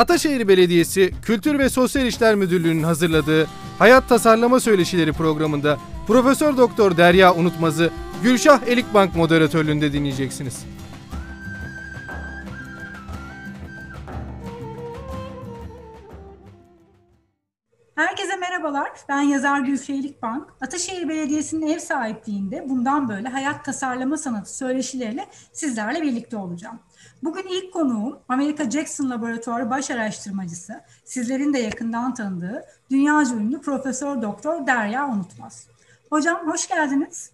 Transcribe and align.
Ataşehir 0.00 0.48
Belediyesi 0.48 1.12
Kültür 1.22 1.58
ve 1.58 1.68
Sosyal 1.68 2.06
İşler 2.06 2.34
Müdürlüğü'nün 2.34 2.82
hazırladığı 2.82 3.46
Hayat 3.78 4.08
Tasarlama 4.08 4.60
Söyleşileri 4.60 5.12
programında 5.12 5.78
Profesör 6.06 6.56
Doktor 6.56 6.96
Derya 6.96 7.34
Unutmaz'ı 7.34 7.90
Gülşah 8.22 8.62
Elikbank 8.62 9.16
moderatörlüğünde 9.16 9.92
dinleyeceksiniz. 9.92 10.66
Herkese 17.94 18.36
merhabalar. 18.36 18.90
Ben 19.08 19.20
yazar 19.20 19.60
Gülşehirlik 19.60 20.22
Bank. 20.22 20.48
Ataşehir 20.60 21.08
Belediyesi'nin 21.08 21.66
ev 21.66 21.78
sahipliğinde 21.78 22.66
bundan 22.68 23.08
böyle 23.08 23.28
hayat 23.28 23.64
tasarlama 23.64 24.16
sanatı 24.16 24.56
söyleşileriyle 24.56 25.26
sizlerle 25.52 26.02
birlikte 26.02 26.36
olacağım. 26.36 26.78
Bugün 27.22 27.46
ilk 27.48 27.72
konuğum 27.72 28.18
Amerika 28.28 28.70
Jackson 28.70 29.10
Laboratuvarı 29.10 29.70
baş 29.70 29.90
araştırmacısı, 29.90 30.80
sizlerin 31.04 31.54
de 31.54 31.58
yakından 31.58 32.14
tanıdığı 32.14 32.64
dünyaca 32.90 33.36
ünlü 33.36 33.60
Profesör 33.60 34.22
Doktor 34.22 34.66
Derya 34.66 35.08
Unutmaz. 35.08 35.66
Hocam 36.10 36.52
hoş 36.52 36.68
geldiniz. 36.68 37.32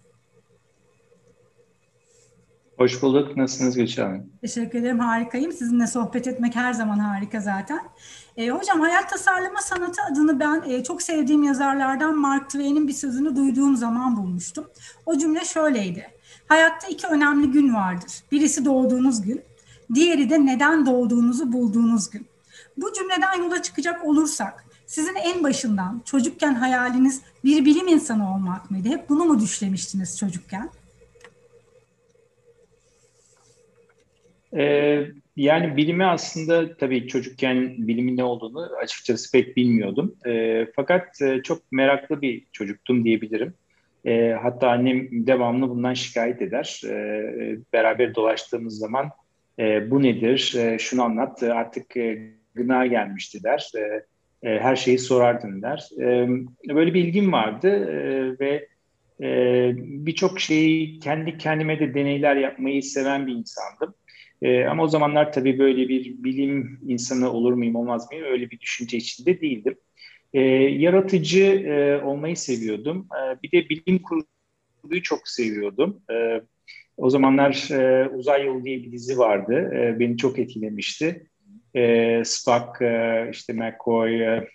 Hoş 2.77 3.01
bulduk. 3.01 3.37
Nasılsınız 3.37 3.75
Gülşah 3.75 4.05
Hanım? 4.05 4.29
Teşekkür 4.41 4.79
ederim. 4.79 4.99
Harikayım. 4.99 5.51
Sizinle 5.51 5.87
sohbet 5.87 6.27
etmek 6.27 6.55
her 6.55 6.73
zaman 6.73 6.99
harika 6.99 7.39
zaten. 7.39 7.79
E, 8.37 8.49
hocam 8.49 8.79
hayat 8.79 9.09
tasarlama 9.09 9.61
sanatı 9.61 10.01
adını 10.11 10.39
ben 10.39 10.63
e, 10.67 10.83
çok 10.83 11.01
sevdiğim 11.01 11.43
yazarlardan 11.43 12.17
Mark 12.17 12.49
Twain'in 12.49 12.87
bir 12.87 12.93
sözünü 12.93 13.35
duyduğum 13.35 13.75
zaman 13.75 14.17
bulmuştum. 14.17 14.65
O 15.05 15.17
cümle 15.17 15.45
şöyleydi. 15.45 16.07
Hayatta 16.47 16.87
iki 16.87 17.07
önemli 17.07 17.51
gün 17.51 17.73
vardır. 17.73 18.11
Birisi 18.31 18.65
doğduğunuz 18.65 19.21
gün, 19.21 19.41
diğeri 19.95 20.29
de 20.29 20.45
neden 20.45 20.85
doğduğunuzu 20.85 21.53
bulduğunuz 21.53 22.09
gün. 22.09 22.27
Bu 22.77 22.93
cümleden 22.93 23.43
yola 23.43 23.61
çıkacak 23.61 24.05
olursak, 24.05 24.65
sizin 24.85 25.15
en 25.15 25.43
başından 25.43 26.01
çocukken 26.05 26.53
hayaliniz 26.53 27.21
bir 27.43 27.65
bilim 27.65 27.87
insanı 27.87 28.33
olmak 28.33 28.71
mıydı? 28.71 28.89
Hep 28.89 29.09
bunu 29.09 29.25
mu 29.25 29.39
düşlemiştiniz 29.39 30.17
çocukken? 30.17 30.69
Ee, 34.57 35.05
yani 35.35 35.77
bilimi 35.77 36.05
aslında 36.05 36.77
tabii 36.77 37.07
çocukken 37.07 37.87
bilimin 37.87 38.17
ne 38.17 38.23
olduğunu 38.23 38.69
açıkçası 38.81 39.31
pek 39.31 39.57
bilmiyordum. 39.57 40.15
Ee, 40.25 40.67
fakat 40.75 41.21
e, 41.21 41.41
çok 41.43 41.71
meraklı 41.71 42.21
bir 42.21 42.45
çocuktum 42.51 43.05
diyebilirim. 43.05 43.53
Ee, 44.05 44.37
hatta 44.41 44.69
annem 44.69 45.27
devamlı 45.27 45.69
bundan 45.69 45.93
şikayet 45.93 46.41
eder. 46.41 46.81
Ee, 46.85 47.57
beraber 47.73 48.15
dolaştığımız 48.15 48.77
zaman 48.77 49.09
e, 49.59 49.91
bu 49.91 50.03
nedir, 50.03 50.55
e, 50.57 50.79
şunu 50.79 51.03
anlat, 51.03 51.43
artık 51.43 51.97
e, 51.97 52.33
gına 52.55 52.85
gelmişti 52.85 53.43
der. 53.43 53.71
E, 53.75 54.05
e, 54.43 54.59
her 54.59 54.75
şeyi 54.75 54.99
sorardın 54.99 55.61
der. 55.61 55.89
E, 55.99 56.27
böyle 56.75 56.93
bir 56.93 57.03
ilgim 57.03 57.31
vardı 57.31 57.67
e, 57.67 58.39
ve 58.39 58.67
e, 59.21 59.71
birçok 59.77 60.39
şeyi 60.39 60.99
kendi 60.99 61.37
kendime 61.37 61.79
de 61.79 61.93
deneyler 61.93 62.35
yapmayı 62.35 62.83
seven 62.83 63.27
bir 63.27 63.33
insandım. 63.33 63.95
E, 64.41 64.65
ama 64.65 64.83
o 64.83 64.87
zamanlar 64.87 65.33
tabii 65.33 65.59
böyle 65.59 65.89
bir 65.89 66.23
bilim 66.23 66.79
insanı 66.87 67.31
olur 67.31 67.53
muyum 67.53 67.75
olmaz 67.75 68.11
mıyım 68.11 68.25
öyle 68.25 68.49
bir 68.49 68.59
düşünce 68.59 68.97
içinde 68.97 69.41
değildim. 69.41 69.77
E, 70.33 70.41
yaratıcı 70.61 71.43
e, 71.43 72.01
olmayı 72.01 72.37
seviyordum. 72.37 73.07
E, 73.11 73.41
bir 73.43 73.51
de 73.51 73.69
bilim 73.69 74.01
kurguyu 74.01 75.03
çok 75.03 75.27
seviyordum. 75.27 76.01
E, 76.11 76.41
o 76.97 77.09
zamanlar 77.09 77.71
e, 77.71 78.09
Uzay 78.09 78.45
Yolu 78.45 78.63
diye 78.63 78.83
bir 78.83 78.91
dizi 78.91 79.17
vardı. 79.17 79.71
E, 79.75 79.99
beni 79.99 80.17
çok 80.17 80.39
etkilemişti. 80.39 81.27
E, 81.75 82.21
Spock, 82.25 82.81
e, 82.81 83.29
işte 83.31 83.53
McCoy, 83.53 84.23
e, 84.23 84.47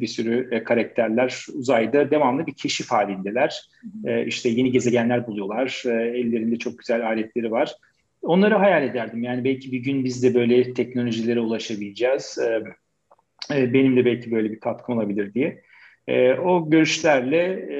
bir 0.00 0.06
sürü 0.06 0.48
e, 0.52 0.64
karakterler 0.64 1.46
uzayda 1.54 2.10
devamlı 2.10 2.46
bir 2.46 2.54
keşif 2.54 2.90
halindeler. 2.90 3.68
E, 4.04 4.26
işte 4.26 4.48
yeni 4.48 4.72
gezegenler 4.72 5.26
buluyorlar. 5.26 5.82
E, 5.86 5.90
ellerinde 5.90 6.56
çok 6.56 6.78
güzel 6.78 7.06
aletleri 7.06 7.50
var. 7.50 7.74
Onları 8.22 8.54
hayal 8.54 8.82
ederdim. 8.82 9.22
Yani 9.22 9.44
belki 9.44 9.72
bir 9.72 9.78
gün 9.78 10.04
biz 10.04 10.22
de 10.22 10.34
böyle 10.34 10.74
teknolojilere 10.74 11.40
ulaşabileceğiz. 11.40 12.38
E, 12.38 12.62
e, 13.54 13.72
benim 13.72 13.96
de 13.96 14.04
belki 14.04 14.30
böyle 14.30 14.50
bir 14.50 14.60
katkım 14.60 14.96
olabilir 14.98 15.34
diye. 15.34 15.62
E, 16.08 16.32
o 16.34 16.70
görüşlerle 16.70 17.42
e, 17.72 17.78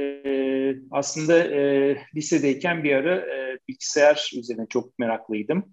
aslında 0.91 1.39
e, 1.39 1.97
lisedeyken 2.17 2.85
bir 2.85 2.95
ara 2.95 3.17
e, 3.17 3.59
bilgisayar 3.69 4.31
üzerine 4.39 4.67
çok 4.69 4.99
meraklıydım. 4.99 5.65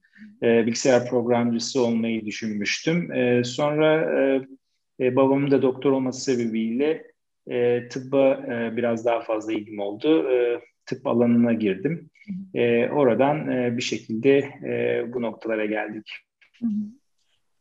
E, 0.43 0.65
bilgisayar 0.65 1.09
programcısı 1.09 1.81
olmayı 1.81 2.25
düşünmüştüm. 2.25 3.11
E, 3.11 3.43
sonra 3.43 4.19
e, 4.19 4.41
e, 5.05 5.15
babamın 5.15 5.51
da 5.51 5.61
doktor 5.61 5.91
olması 5.91 6.21
sebebiyle 6.21 7.03
e, 7.47 7.87
tıbba 7.87 8.33
e, 8.33 8.77
biraz 8.77 9.05
daha 9.05 9.21
fazla 9.21 9.53
ilgim 9.53 9.79
oldu. 9.79 10.31
E, 10.31 10.59
tıp 10.85 11.07
alanına 11.07 11.53
girdim. 11.53 12.09
E, 12.53 12.89
oradan 12.89 13.51
e, 13.51 13.77
bir 13.77 13.81
şekilde 13.81 14.37
e, 14.37 15.03
bu 15.13 15.21
noktalara 15.21 15.65
geldik. 15.65 16.11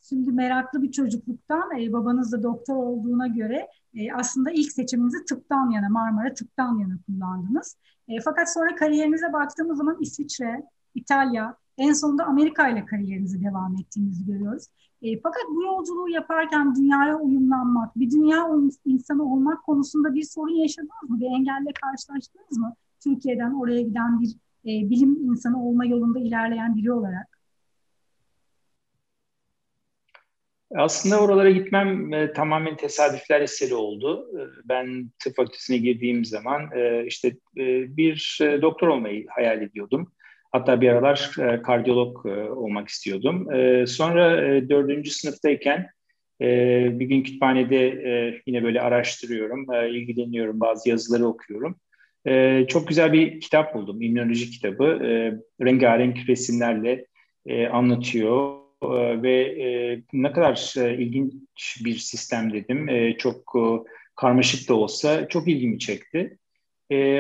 Şimdi 0.09 0.33
meraklı 0.33 0.83
bir 0.83 0.93
çocukluktan 0.93 1.81
e, 1.81 1.93
babanız 1.93 2.33
da 2.33 2.43
doktor 2.43 2.77
olduğuna 2.77 3.27
göre 3.27 3.67
e, 3.95 4.13
aslında 4.13 4.51
ilk 4.51 4.73
seçiminizi 4.73 5.25
tıptan 5.25 5.71
yana, 5.71 5.89
Marmara 5.89 6.35
tıptan 6.35 6.79
yana 6.79 6.95
kullandınız. 7.07 7.77
E, 8.09 8.21
fakat 8.25 8.53
sonra 8.53 8.75
kariyerinize 8.75 9.33
baktığımız 9.33 9.79
zaman 9.79 9.97
İsviçre, 10.01 10.63
İtalya, 10.95 11.57
en 11.79 11.93
sonunda 11.93 12.25
Amerika 12.25 12.69
ile 12.69 12.85
kariyerinizi 12.85 13.45
devam 13.45 13.77
ettiğinizi 13.77 14.27
görüyoruz. 14.27 14.65
E, 15.03 15.21
fakat 15.21 15.43
bu 15.55 15.63
yolculuğu 15.63 16.09
yaparken 16.09 16.75
dünyaya 16.75 17.19
uyumlanmak, 17.19 17.97
bir 17.97 18.11
dünya 18.11 18.49
insanı 18.85 19.33
olmak 19.33 19.63
konusunda 19.63 20.15
bir 20.15 20.23
sorun 20.23 20.55
yaşadınız 20.55 21.11
mı? 21.11 21.21
Bir 21.21 21.27
engelle 21.27 21.73
karşılaştınız 21.83 22.59
mı? 22.59 22.75
Türkiye'den 23.01 23.53
oraya 23.53 23.81
giden 23.81 24.21
bir 24.21 24.29
e, 24.65 24.91
bilim 24.91 25.17
insanı 25.31 25.65
olma 25.67 25.85
yolunda 25.85 26.19
ilerleyen 26.19 26.77
biri 26.77 26.93
olarak. 26.93 27.34
Aslında 30.77 31.21
oralara 31.21 31.51
gitmem 31.51 32.13
e, 32.13 32.33
tamamen 32.33 32.77
tesadüfler 32.77 33.41
eseri 33.41 33.75
oldu. 33.75 34.29
E, 34.39 34.43
ben 34.69 35.11
tıp 35.25 35.37
fakültesine 35.37 35.77
girdiğim 35.77 36.25
zaman 36.25 36.71
e, 36.77 37.07
işte 37.07 37.29
e, 37.59 37.97
bir 37.97 38.39
e, 38.43 38.63
doktor 38.63 38.89
olmayı 38.89 39.27
hayal 39.29 39.63
ediyordum. 39.63 40.13
Hatta 40.53 40.81
bir 40.81 40.89
aralar 40.89 41.31
e, 41.39 41.63
kardiyolog 41.63 42.27
e, 42.27 42.31
olmak 42.51 42.89
istiyordum. 42.89 43.53
E, 43.55 43.87
sonra 43.87 44.47
e, 44.47 44.69
dördüncü 44.69 45.11
sınıftayken 45.11 45.87
e, 46.41 46.47
bir 47.01 47.07
gün 47.07 47.23
kütüphanede 47.23 47.87
e, 47.87 48.41
yine 48.47 48.65
böyle 48.65 48.81
araştırıyorum, 48.81 49.73
e, 49.75 49.91
ilgileniyorum, 49.91 50.61
bazı 50.61 50.89
yazıları 50.89 51.27
okuyorum. 51.27 51.77
E, 52.27 52.65
çok 52.69 52.89
güzel 52.89 53.13
bir 53.13 53.41
kitap 53.41 53.75
buldum, 53.75 54.03
immünoloji 54.03 54.51
kitabı. 54.51 54.85
E, 54.85 55.11
rengarenk 55.65 56.29
resimlerle 56.29 57.07
e, 57.47 57.67
anlatıyor 57.67 58.64
ve 59.23 59.43
e, 59.43 60.03
ne 60.13 60.33
kadar 60.33 60.75
e, 60.79 61.03
ilginç 61.03 61.85
bir 61.85 61.97
sistem 61.97 62.53
dedim. 62.53 62.89
E, 62.89 63.17
çok 63.19 63.55
karmaşık 64.17 64.69
da 64.69 64.75
olsa 64.75 65.29
çok 65.29 65.49
ilgimi 65.49 65.79
çekti. 65.79 66.39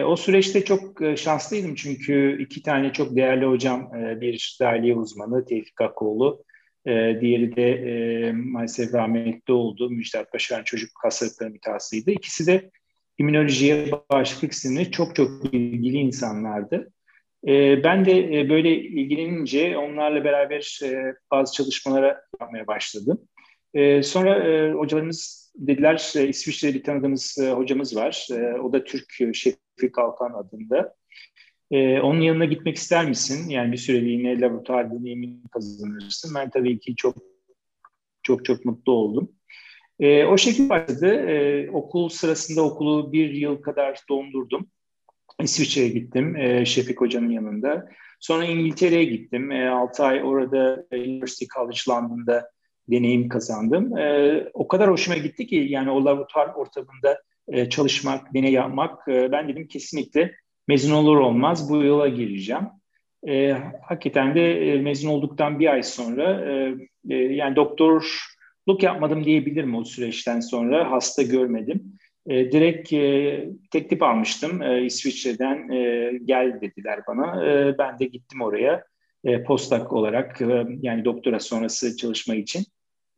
O 0.07 0.17
süreçte 0.17 0.65
çok 0.65 1.01
şanslıydım 1.17 1.75
çünkü 1.75 2.43
iki 2.43 2.63
tane 2.63 2.93
çok 2.93 3.17
değerli 3.17 3.45
hocam, 3.45 3.95
e, 3.95 4.21
bir 4.21 4.57
dahiliye 4.61 4.95
uzmanı 4.95 5.45
Tevfik 5.45 5.81
Akoğlu, 5.81 6.45
diğeri 7.21 7.57
de 7.57 8.33
maalesef 8.33 8.95
rahmetli 8.95 9.53
oldu. 9.53 9.91
Müjdat 9.91 10.35
Başaran 10.35 10.65
çocuk 10.65 10.91
hastalıkları 11.03 11.51
mütehassısıydı. 11.51 12.11
İkisi 12.11 12.47
de 12.47 12.71
immünolojiye, 13.19 13.91
bağışıklık 14.13 14.55
sistemine 14.55 14.91
çok 14.91 15.17
çok 15.17 15.55
ilgili 15.55 15.97
insanlardı. 15.97 16.93
E, 17.49 17.85
ben 17.85 18.05
de 18.05 18.41
e, 18.41 18.51
böyle 18.51 18.77
ilgilenince 18.77 19.79
onlarla 19.79 20.25
beraber 20.25 20.81
e, 20.85 21.15
bazı 21.31 21.53
çalışmalara 21.55 22.23
yapmaya 22.41 22.67
başladım. 22.67 23.29
E, 23.75 24.03
sonra 24.03 24.49
e, 24.49 24.73
hocalarımız 24.73 25.53
dediler, 25.57 26.13
e, 26.17 26.29
İsviçre'de 26.29 26.75
bir 26.75 26.83
tanıdığımız 26.83 27.39
hocamız 27.55 27.97
var. 27.97 28.29
O 28.63 28.73
da 28.73 28.85
Türk 28.85 29.13
Şefik 29.35 29.99
Alkan 29.99 30.33
adında. 30.33 30.95
Onun 32.03 32.21
yanına 32.21 32.45
gitmek 32.45 32.77
ister 32.77 33.09
misin? 33.09 33.49
Yani 33.49 33.73
bir 33.73 33.77
süreliğine 33.77 34.41
laboratuvar 34.41 34.91
deneyimi 34.91 35.37
kazanırsın. 35.53 36.35
Ben 36.35 36.51
tabii 36.51 36.79
ki 36.79 36.97
çok 36.97 37.17
çok 38.23 38.45
çok 38.45 38.65
mutlu 38.65 38.93
oldum. 38.93 39.33
O 40.03 40.39
şekilde 40.39 40.69
başladı. 40.69 41.27
Okul 41.73 42.09
sırasında 42.09 42.63
okulu 42.63 43.13
bir 43.13 43.31
yıl 43.31 43.63
kadar 43.63 44.01
dondurdum. 44.09 44.67
İsviçre'ye 45.43 45.89
gittim 45.89 46.37
e, 46.37 46.65
Şefik 46.65 47.01
Hoca'nın 47.01 47.31
yanında. 47.31 47.89
Sonra 48.21 48.45
İngiltere'ye 48.45 49.05
gittim. 49.05 49.53
E, 49.53 49.69
6 49.69 50.05
ay 50.05 50.23
orada 50.23 50.87
University 50.93 51.45
College 51.55 51.79
London'da 51.89 52.51
deneyim 52.91 53.29
kazandım. 53.29 53.99
E, 53.99 54.43
o 54.55 54.69
kadar 54.69 54.91
hoşuma 54.91 55.17
gitti 55.17 55.47
ki 55.47 55.57
yani 55.57 55.91
o 55.91 56.05
laboratuvar 56.05 56.49
ortamında 56.55 57.23
e, 57.49 57.69
çalışmak, 57.69 58.35
deney 58.35 58.53
yapmak 58.53 59.09
e, 59.09 59.33
ben 59.33 59.49
dedim 59.49 59.67
kesinlikle 59.67 60.35
mezun 60.69 60.95
olur 60.95 61.17
olmaz 61.17 61.71
bu 61.71 61.85
yola 61.85 62.09
gireceğim. 62.09 62.65
E, 63.29 63.57
hakikaten 63.83 64.35
de 64.35 64.73
e, 64.73 64.83
mezun 64.83 65.09
olduktan 65.09 65.61
bir 65.61 65.73
ay 65.73 65.83
sonra 65.83 66.51
e, 66.51 66.75
e, 67.11 67.15
yani 67.17 67.57
doktor 67.57 68.25
yokluk 68.69 68.83
yapmadım 68.83 69.25
diyebilirim 69.25 69.75
o 69.75 69.85
süreçten 69.85 70.41
sonra. 70.41 70.91
Hasta 70.91 71.23
görmedim. 71.23 71.99
E, 72.27 72.53
direkt 72.53 72.93
e, 72.93 73.49
teklif 73.71 74.03
almıştım. 74.03 74.63
E, 74.63 74.85
İsviçre'den 74.85 75.69
e, 75.71 76.13
gel 76.25 76.61
dediler 76.61 77.01
bana. 77.09 77.47
E, 77.47 77.79
ben 77.79 77.99
de 77.99 78.05
gittim 78.05 78.43
oraya 78.43 78.85
e, 79.25 79.45
postdoc 79.45 79.93
olarak 79.93 80.43
e, 80.43 80.67
yani 80.83 81.05
doktora 81.05 81.41
sonrası 81.41 81.97
çalışma 81.97 82.35
için. 82.35 82.65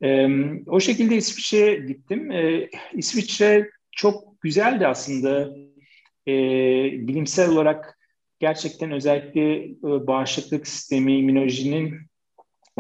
E, 0.03 0.29
o 0.67 0.81
şekilde 0.81 1.17
İsviçre'ye 1.17 1.77
gittim. 1.77 2.31
E, 2.31 2.69
İsviçre 2.93 3.71
çok 3.93 4.41
güzeldi 4.41 4.87
aslında. 4.87 5.57
E, 6.29 6.33
bilimsel 7.09 7.51
olarak 7.51 7.99
gerçekten 8.39 8.93
özellikle 8.93 9.65
e, 9.65 10.07
bağışıklık 10.07 10.67
sistemi, 10.67 11.19
immünolojinin 11.19 11.95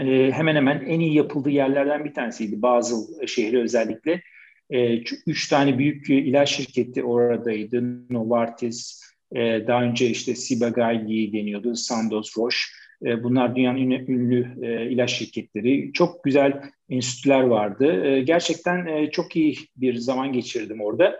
e, 0.00 0.32
hemen 0.32 0.56
hemen 0.56 0.80
en 0.86 1.00
iyi 1.00 1.14
yapıldığı 1.14 1.50
yerlerden 1.50 2.04
bir 2.04 2.14
tanesiydi. 2.14 2.62
Basel 2.62 3.26
şehri 3.26 3.58
özellikle. 3.58 4.22
E, 4.70 4.98
üç 5.26 5.48
tane 5.48 5.78
büyük 5.78 6.10
ilaç 6.10 6.50
şirketi 6.50 7.04
oradaydı. 7.04 7.82
Novartis, 8.10 9.02
e, 9.34 9.66
daha 9.66 9.82
önce 9.82 10.06
işte 10.10 10.32
Ciba-Geigy 10.32 11.32
deniyordu, 11.32 11.74
Sandoz, 11.74 12.34
Roche. 12.38 12.58
E, 13.04 13.24
bunlar 13.24 13.56
dünyanın 13.56 13.90
ünlü, 13.90 14.66
e, 14.66 14.90
ilaç 14.90 15.10
şirketleri. 15.10 15.92
Çok 15.92 16.24
güzel 16.24 16.62
enstitüler 16.90 17.40
vardı. 17.40 18.04
E, 18.04 18.22
gerçekten 18.22 18.86
e, 18.86 19.10
çok 19.10 19.36
iyi 19.36 19.58
bir 19.76 19.94
zaman 19.94 20.32
geçirdim 20.32 20.80
orada. 20.80 21.16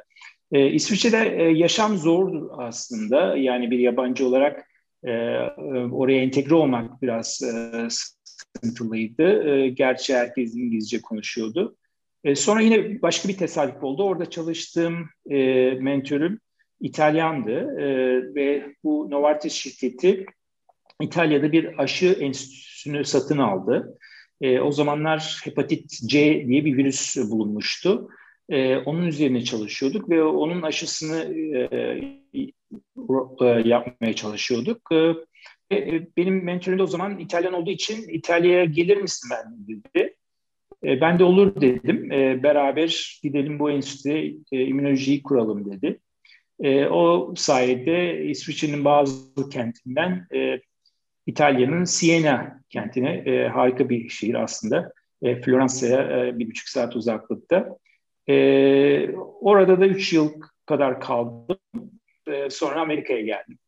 E, 0.52 0.70
İsviçre'de 0.70 1.36
e, 1.36 1.42
yaşam 1.42 1.96
zordu 1.96 2.52
aslında. 2.58 3.36
Yani 3.36 3.70
bir 3.70 3.78
yabancı 3.78 4.26
olarak 4.26 4.66
e, 5.04 5.10
oraya 5.92 6.22
entegre 6.22 6.54
olmak 6.54 7.02
biraz 7.02 7.42
e, 7.42 7.88
sıkıntılıydı. 7.90 9.48
E, 9.48 9.68
gerçi 9.68 10.14
herkes 10.14 10.54
İngilizce 10.54 11.00
konuşuyordu. 11.00 11.76
E, 12.26 12.34
sonra 12.34 12.60
yine 12.60 13.02
başka 13.02 13.28
bir 13.28 13.36
tesadüf 13.36 13.84
oldu. 13.84 14.02
Orada 14.02 14.30
çalıştığım 14.30 15.08
e, 15.30 15.70
mentörüm 15.70 16.40
İtalyandı 16.80 17.80
e, 17.80 17.86
ve 18.34 18.74
bu 18.84 19.10
Novartis 19.10 19.52
şirketi 19.52 20.26
İtalya'da 21.00 21.52
bir 21.52 21.82
aşı 21.82 22.06
enstitüsünü 22.06 23.04
satın 23.04 23.38
aldı. 23.38 23.98
E, 24.40 24.60
o 24.60 24.72
zamanlar 24.72 25.40
hepatit 25.44 25.90
C 26.06 26.44
diye 26.48 26.64
bir 26.64 26.76
virüs 26.76 27.16
bulunmuştu. 27.16 28.08
E, 28.48 28.76
onun 28.76 29.06
üzerine 29.06 29.44
çalışıyorduk 29.44 30.10
ve 30.10 30.22
onun 30.22 30.62
aşısını 30.62 31.34
e, 31.34 31.78
e, 33.40 33.46
yapmaya 33.64 34.12
çalışıyorduk. 34.14 34.88
E, 35.70 35.76
e, 35.76 36.06
benim 36.16 36.44
mentörüm 36.44 36.78
de 36.78 36.82
o 36.82 36.86
zaman 36.86 37.18
İtalyan 37.18 37.54
olduğu 37.54 37.70
için 37.70 38.08
İtalya'ya 38.08 38.64
gelir 38.64 38.96
misin 38.96 39.30
ben 39.32 39.68
dedi. 39.68 40.16
E, 40.84 41.00
ben 41.00 41.18
de 41.18 41.24
olur 41.24 41.60
dedim. 41.60 42.12
E, 42.12 42.42
beraber 42.42 43.20
gidelim 43.22 43.58
bu 43.58 43.70
enstitüde 43.70 44.34
e, 44.52 44.64
immünolojiyi 44.64 45.22
kuralım 45.22 45.72
dedi. 45.72 46.00
E, 46.60 46.86
o 46.86 47.34
sayede 47.36 48.24
İsviçre'nin 48.24 48.84
bazı 48.84 49.50
kentinden 49.50 50.26
e, 50.34 50.60
İtalya'nın 51.26 51.84
Siena 51.84 52.60
kentine 52.68 53.10
e, 53.10 53.48
harika 53.48 53.88
bir 53.88 54.08
şehir 54.08 54.34
aslında. 54.34 54.92
E, 55.22 55.40
Floransa'ya 55.40 56.26
e, 56.26 56.38
bir 56.38 56.50
buçuk 56.50 56.68
saat 56.68 56.96
uzaklıkta. 56.96 57.78
E, 58.28 58.34
orada 59.40 59.80
da 59.80 59.86
üç 59.86 60.12
yıl 60.12 60.32
kadar 60.66 61.00
kaldım. 61.00 61.58
E, 62.26 62.50
sonra 62.50 62.80
Amerika'ya 62.80 63.20
geldim. 63.20 63.58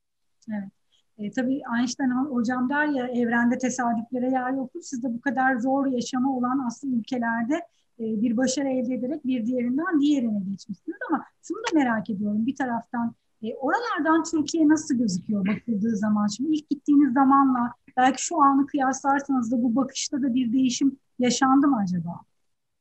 Evet. 0.51 0.78
E, 1.19 1.31
tabii 1.31 1.63
Einstein 1.79 2.11
hocam 2.11 2.71
der 2.71 2.87
ya 2.87 3.07
evrende 3.07 3.59
tesadüflere 3.59 4.31
yer 4.31 4.53
yoktur. 4.53 4.81
Siz 4.83 5.03
de 5.03 5.15
bu 5.15 5.21
kadar 5.21 5.57
zor 5.57 5.87
yaşama 5.87 6.37
olan 6.37 6.65
aslında 6.67 6.97
ülkelerde 6.97 7.55
e, 8.01 8.05
bir 8.23 8.37
başarı 8.37 8.69
elde 8.69 8.95
ederek 8.95 9.27
bir 9.27 9.47
diğerinden 9.47 10.01
diğerine 10.01 10.39
geçmişsiniz. 10.39 10.99
Ama 11.11 11.25
şunu 11.43 11.59
da 11.59 11.79
merak 11.79 12.11
ediyorum 12.11 12.47
bir 12.47 12.57
taraftan 12.57 13.15
e, 13.43 13.55
oralardan 13.55 14.25
Türkiye 14.31 14.69
nasıl 14.69 14.99
gözüküyor 14.99 15.47
bakıldığı 15.47 15.97
zaman? 15.97 16.27
Şimdi 16.27 16.57
ilk 16.57 16.71
gittiğiniz 16.71 17.13
zamanla 17.13 17.73
belki 17.97 18.25
şu 18.25 18.43
anı 18.43 18.67
kıyaslarsanız 18.67 19.53
da 19.53 19.63
bu 19.63 19.77
bakışta 19.77 20.23
da 20.23 20.35
bir 20.35 20.53
değişim 20.53 20.97
yaşandı 21.19 21.69
mı 21.69 21.79
acaba? 21.83 22.21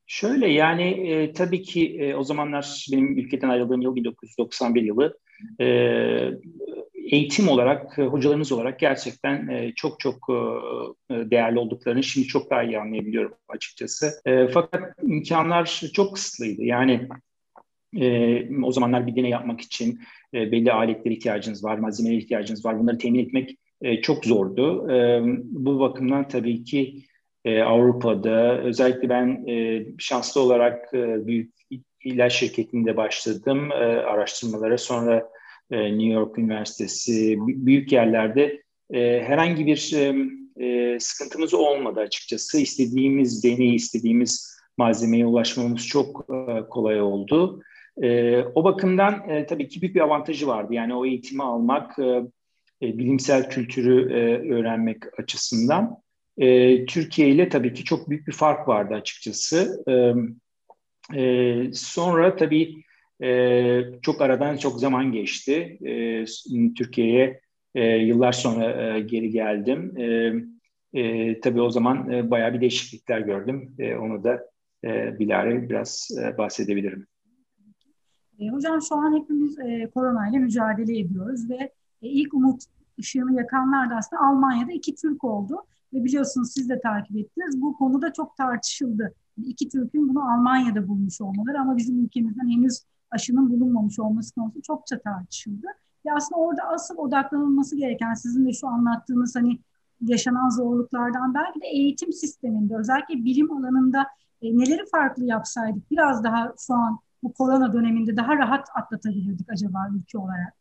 Şöyle 0.08 0.48
yani 0.48 0.84
e, 0.84 1.34
tabii 1.34 1.62
ki 1.62 1.98
e, 2.00 2.16
o 2.16 2.24
zamanlar 2.24 2.88
benim 2.92 3.18
ülkeden 3.18 3.50
ayrıldığım 3.50 3.82
yıl 3.82 3.96
1991 3.96 4.82
yılı. 4.82 5.18
E, 5.60 5.66
eğitim 7.12 7.50
olarak, 7.50 8.00
e, 8.00 8.04
hocalarımız 8.04 8.52
olarak 8.52 8.80
gerçekten 8.80 9.48
e, 9.48 9.74
çok 9.76 10.00
çok 10.00 10.30
e, 10.30 11.14
değerli 11.32 11.60
olduklarını 11.60 12.04
şimdi 12.04 12.28
çok 12.28 12.52
daha 12.52 12.64
iyi 12.64 12.80
anlayabiliyorum 12.80 13.34
açıkçası. 13.48 14.12
Fakat 14.54 14.94
imkanlar 15.04 15.82
çok 15.94 16.14
kısıtlıydı. 16.14 16.64
Yani 16.64 17.08
o 18.64 18.72
zamanlar 18.72 19.08
bir 19.08 19.16
deney 19.16 19.32
yapmak 19.32 19.62
için 19.62 20.00
belli 20.34 20.72
aletlere 20.72 21.14
ihtiyacınız 21.14 21.64
var, 21.64 21.78
malzemelere 21.78 22.18
ihtiyacınız 22.18 22.66
var. 22.66 22.80
Bunları 22.80 22.98
temin 22.98 23.26
etmek 23.26 23.58
çok 24.02 24.26
zordu. 24.26 24.88
Bu 25.44 25.80
bakımdan 25.80 26.28
tabii 26.28 26.64
ki 26.64 27.04
Avrupa'da 27.48 28.62
özellikle 28.62 29.10
ben 29.10 29.46
şanslı 29.98 30.42
olarak 30.42 30.94
büyük 30.94 31.54
ilaç 32.04 32.34
şirketinde 32.34 32.98
başladım 32.98 33.72
araştırmalara. 34.08 34.78
Sonra 34.78 35.30
e, 35.72 35.98
New 35.98 36.14
York 36.14 36.38
Üniversitesi, 36.38 37.38
büyük 37.40 37.92
yerlerde 37.92 38.62
e, 38.94 39.24
herhangi 39.24 39.66
bir 39.66 39.94
e, 40.60 41.00
sıkıntımız 41.00 41.54
olmadı 41.54 42.00
açıkçası. 42.00 42.60
İstediğimiz 42.60 43.44
deneyi, 43.44 43.74
istediğimiz 43.74 44.58
malzemeye 44.78 45.26
ulaşmamız 45.26 45.88
çok 45.88 46.28
kolay 46.70 47.02
oldu. 47.02 47.62
O 48.56 48.64
bakımdan 48.64 49.46
tabii 49.50 49.68
ki 49.68 49.82
büyük 49.82 49.96
bir 49.96 50.02
avantajı 50.02 50.48
vardı. 50.48 50.74
Yani 50.74 50.96
o 50.96 51.06
eğitimi 51.06 51.44
almak, 51.44 51.98
bilimsel 52.82 53.50
kültürü 53.50 54.14
öğrenmek 54.54 55.20
açısından. 55.20 55.98
Türkiye 56.88 57.30
ile 57.30 57.50
tabii 57.50 57.74
ki 57.74 57.84
çok 57.84 58.10
büyük 58.10 58.28
bir 58.28 58.34
fark 58.34 58.68
vardı 58.68 58.94
açıkçası. 58.94 59.84
Sonra 61.74 62.36
tabii 62.36 62.84
e, 63.24 63.82
çok 64.02 64.22
aradan 64.22 64.58
çok 64.58 64.80
zaman 64.80 65.12
geçti. 65.12 65.78
E, 65.86 66.26
Türkiye'ye 66.76 67.42
e, 67.76 67.86
yıllar 67.86 68.32
sonra 68.32 68.96
e, 68.96 69.00
geri 69.00 69.30
geldim. 69.30 69.98
E, 69.98 70.34
e, 70.94 71.40
tabii 71.40 71.62
o 71.62 71.70
zaman 71.70 72.12
e, 72.12 72.32
bayağı 72.32 72.54
bir 72.54 72.62
değişiklikler 72.62 73.20
gördüm. 73.20 73.76
E, 73.80 73.96
onu 73.96 74.24
da 74.24 74.50
e, 74.84 75.20
bilare 75.20 75.70
biraz 75.70 76.10
e, 76.24 76.38
bahsedebilirim. 76.38 77.08
E, 78.40 78.50
hocam 78.50 78.82
şu 78.82 78.96
an 78.96 79.22
hepimiz 79.22 79.60
e, 79.60 79.90
koronayla 79.94 80.40
mücadele 80.40 81.00
ediyoruz 81.00 81.50
ve 81.50 81.72
e, 82.02 82.08
ilk 82.08 82.34
umut 82.34 82.62
ışığını 83.00 83.38
yakanlar 83.38 83.90
da 83.90 83.96
aslında 83.96 84.22
Almanya'da 84.22 84.72
iki 84.72 84.96
Türk 84.96 85.24
oldu. 85.24 85.56
Ve 85.94 86.04
biliyorsunuz 86.04 86.52
siz 86.54 86.70
de 86.70 86.80
takip 86.80 87.18
ettiniz. 87.18 87.62
Bu 87.62 87.78
konuda 87.78 88.14
çok 88.14 88.38
tartışıldı. 88.38 89.14
İki 89.46 89.70
Türk'ün 89.70 90.10
bunu 90.10 90.34
Almanya'da 90.34 90.88
bulmuş 90.88 91.22
olmaları 91.22 91.60
ama 91.60 91.78
bizim 91.78 92.06
ülkemizden 92.06 92.50
henüz 92.50 92.82
aşının 93.12 93.50
bulunmamış 93.50 94.00
olması 94.00 94.36
konusu 94.36 94.62
çokça 94.62 95.00
tartışıldı. 95.00 95.68
Ve 96.06 96.14
aslında 96.14 96.42
orada 96.42 96.62
asıl 96.64 96.98
odaklanılması 96.98 97.78
gereken 97.78 98.14
sizin 98.14 98.48
de 98.48 98.54
şu 98.54 98.68
anlattığınız 98.68 99.36
hani 99.36 99.60
yaşanan 100.02 100.50
zorluklardan 100.50 101.34
belki 101.34 101.62
de 101.62 101.68
eğitim 101.68 102.14
sisteminde 102.14 102.76
özellikle 102.76 103.16
bilim 103.16 103.52
alanında 103.52 104.08
e, 104.42 104.58
neleri 104.58 104.86
farklı 104.92 105.26
yapsaydık 105.26 105.92
biraz 105.92 106.24
daha 106.24 106.54
şu 106.68 106.74
an 106.74 107.00
bu 107.24 107.34
korona 107.34 107.74
döneminde 107.74 108.18
daha 108.18 108.38
rahat 108.38 108.68
atlatabilirdik 108.76 109.50
acaba 109.50 109.90
ülke 109.96 110.18
olarak. 110.18 110.54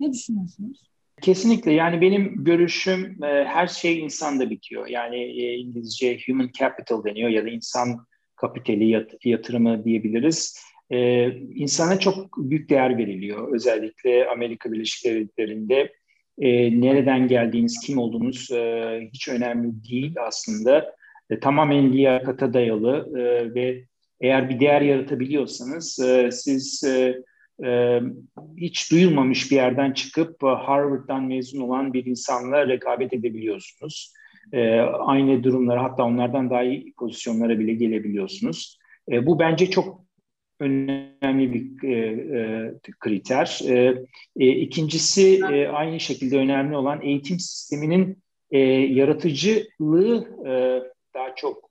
Ne 0.00 0.12
düşünüyorsunuz? 0.12 0.82
Kesinlikle 1.22 1.72
yani 1.72 2.00
benim 2.00 2.44
görüşüm 2.44 3.24
e, 3.24 3.44
her 3.44 3.66
şey 3.66 4.00
insanda 4.00 4.50
bitiyor. 4.50 4.86
Yani 4.86 5.16
e, 5.16 5.54
İngilizce 5.54 6.18
human 6.26 6.50
capital 6.58 7.04
deniyor 7.04 7.30
ya 7.30 7.44
da 7.44 7.48
insan 7.48 8.06
kapitali 8.36 8.88
yat, 8.88 9.24
yatırımı 9.24 9.84
diyebiliriz 9.84 10.64
e, 10.94 11.28
insana 11.54 11.98
çok 11.98 12.36
büyük 12.38 12.70
değer 12.70 12.98
veriliyor. 12.98 13.54
Özellikle 13.54 14.28
Amerika 14.28 14.72
Birleşik 14.72 15.04
Devletleri'nde 15.04 15.92
e, 16.38 16.80
nereden 16.80 17.28
geldiğiniz, 17.28 17.80
kim 17.86 17.98
olduğunuz 17.98 18.50
e, 18.50 19.00
hiç 19.12 19.28
önemli 19.28 19.84
değil 19.90 20.14
aslında. 20.26 20.94
E, 21.30 21.40
tamamen 21.40 21.92
liyakata 21.92 22.54
dayalı 22.54 23.18
e, 23.18 23.54
ve 23.54 23.84
eğer 24.20 24.48
bir 24.48 24.60
değer 24.60 24.80
yaratabiliyorsanız 24.80 25.98
e, 25.98 26.30
siz 26.32 26.84
e, 26.84 27.22
e, 27.64 28.00
hiç 28.56 28.92
duyulmamış 28.92 29.50
bir 29.50 29.56
yerden 29.56 29.92
çıkıp 29.92 30.44
e, 30.44 30.46
Harvard'dan 30.46 31.24
mezun 31.24 31.60
olan 31.60 31.92
bir 31.92 32.06
insanla 32.06 32.68
rekabet 32.68 33.12
edebiliyorsunuz. 33.12 34.12
E, 34.52 34.80
aynı 34.80 35.44
durumlara 35.44 35.82
hatta 35.82 36.04
onlardan 36.04 36.50
daha 36.50 36.62
iyi 36.62 36.94
pozisyonlara 36.94 37.58
bile 37.58 37.74
gelebiliyorsunuz. 37.74 38.78
E, 39.12 39.26
bu 39.26 39.38
bence 39.38 39.70
çok 39.70 40.03
önemli 40.64 41.52
bir 41.52 41.88
e, 41.88 41.96
e, 42.38 42.72
kriter. 43.00 43.60
E, 43.68 43.94
e, 44.36 44.48
ikincisi 44.48 45.40
e, 45.52 45.66
aynı 45.68 46.00
şekilde 46.00 46.36
önemli 46.38 46.76
olan 46.76 47.02
eğitim 47.02 47.38
sisteminin 47.38 48.18
e, 48.50 48.58
yaratıcılığı 48.68 50.28
e, 50.46 50.52
daha 51.14 51.34
çok 51.36 51.70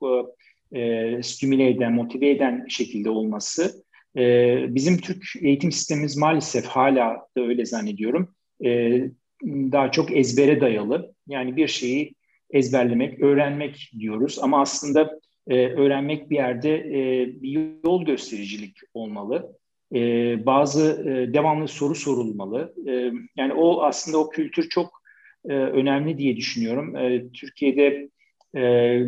e, 0.72 1.22
stimüle 1.22 1.68
eden, 1.70 1.92
motive 1.92 2.30
eden 2.30 2.66
şekilde 2.68 3.10
olması. 3.10 3.84
E, 4.16 4.56
bizim 4.74 4.98
Türk 4.98 5.24
eğitim 5.42 5.72
sistemimiz 5.72 6.16
maalesef 6.16 6.66
hala 6.66 7.26
da 7.36 7.42
öyle 7.42 7.66
zannediyorum. 7.66 8.34
E, 8.64 9.00
daha 9.44 9.90
çok 9.90 10.16
ezbere 10.16 10.60
dayalı. 10.60 11.14
Yani 11.28 11.56
bir 11.56 11.68
şeyi 11.68 12.14
ezberlemek, 12.50 13.20
öğrenmek 13.20 13.90
diyoruz. 13.98 14.38
Ama 14.42 14.60
aslında 14.60 15.20
e, 15.48 15.68
öğrenmek 15.68 16.30
bir 16.30 16.36
yerde 16.36 16.74
e, 16.74 17.26
bir 17.42 17.70
yol 17.84 18.04
göstericilik 18.04 18.76
olmalı. 18.94 19.58
E, 19.94 19.98
bazı 20.46 21.02
e, 21.08 21.34
devamlı 21.34 21.68
soru 21.68 21.94
sorulmalı. 21.94 22.74
E, 22.88 23.12
yani 23.36 23.52
o 23.52 23.82
aslında 23.82 24.18
o 24.18 24.28
kültür 24.28 24.68
çok 24.68 25.02
e, 25.48 25.52
önemli 25.52 26.18
diye 26.18 26.36
düşünüyorum. 26.36 26.96
E, 26.96 27.32
Türkiye'de 27.32 28.10
e, 28.54 28.62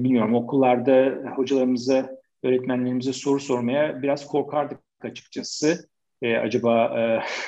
bilmiyorum 0.05 0.35
okullarda 0.35 1.23
hocalarımıza, 1.37 2.11
öğretmenlerimize 2.43 3.12
soru 3.12 3.40
sormaya 3.40 4.02
biraz 4.02 4.26
korkardık 4.26 4.78
açıkçası. 5.00 5.88
E, 6.23 6.37
acaba 6.37 7.00
e, 7.00 7.02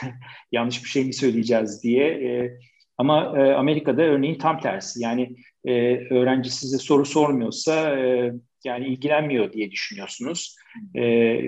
yanlış 0.52 0.85
bir 0.85 0.88
şey 0.88 1.04
mi 1.04 1.14
söyleyeceğiz 1.14 1.83
diye. 1.83 2.07
E, 2.07 2.59
ama 2.99 3.38
e, 3.38 3.52
Amerika'da 3.54 4.02
örneğin 4.02 4.38
tam 4.38 4.61
tersi. 4.61 5.02
Yani 5.02 5.37
e, 5.64 5.97
öğrenci 6.14 6.50
size 6.50 6.78
soru 6.78 7.04
sormuyorsa 7.04 7.99
e, 7.99 8.33
yani 8.65 8.87
ilgilenmiyor 8.87 9.53
diye 9.53 9.71
düşünüyorsunuz 9.71 10.57
e, 10.95 11.03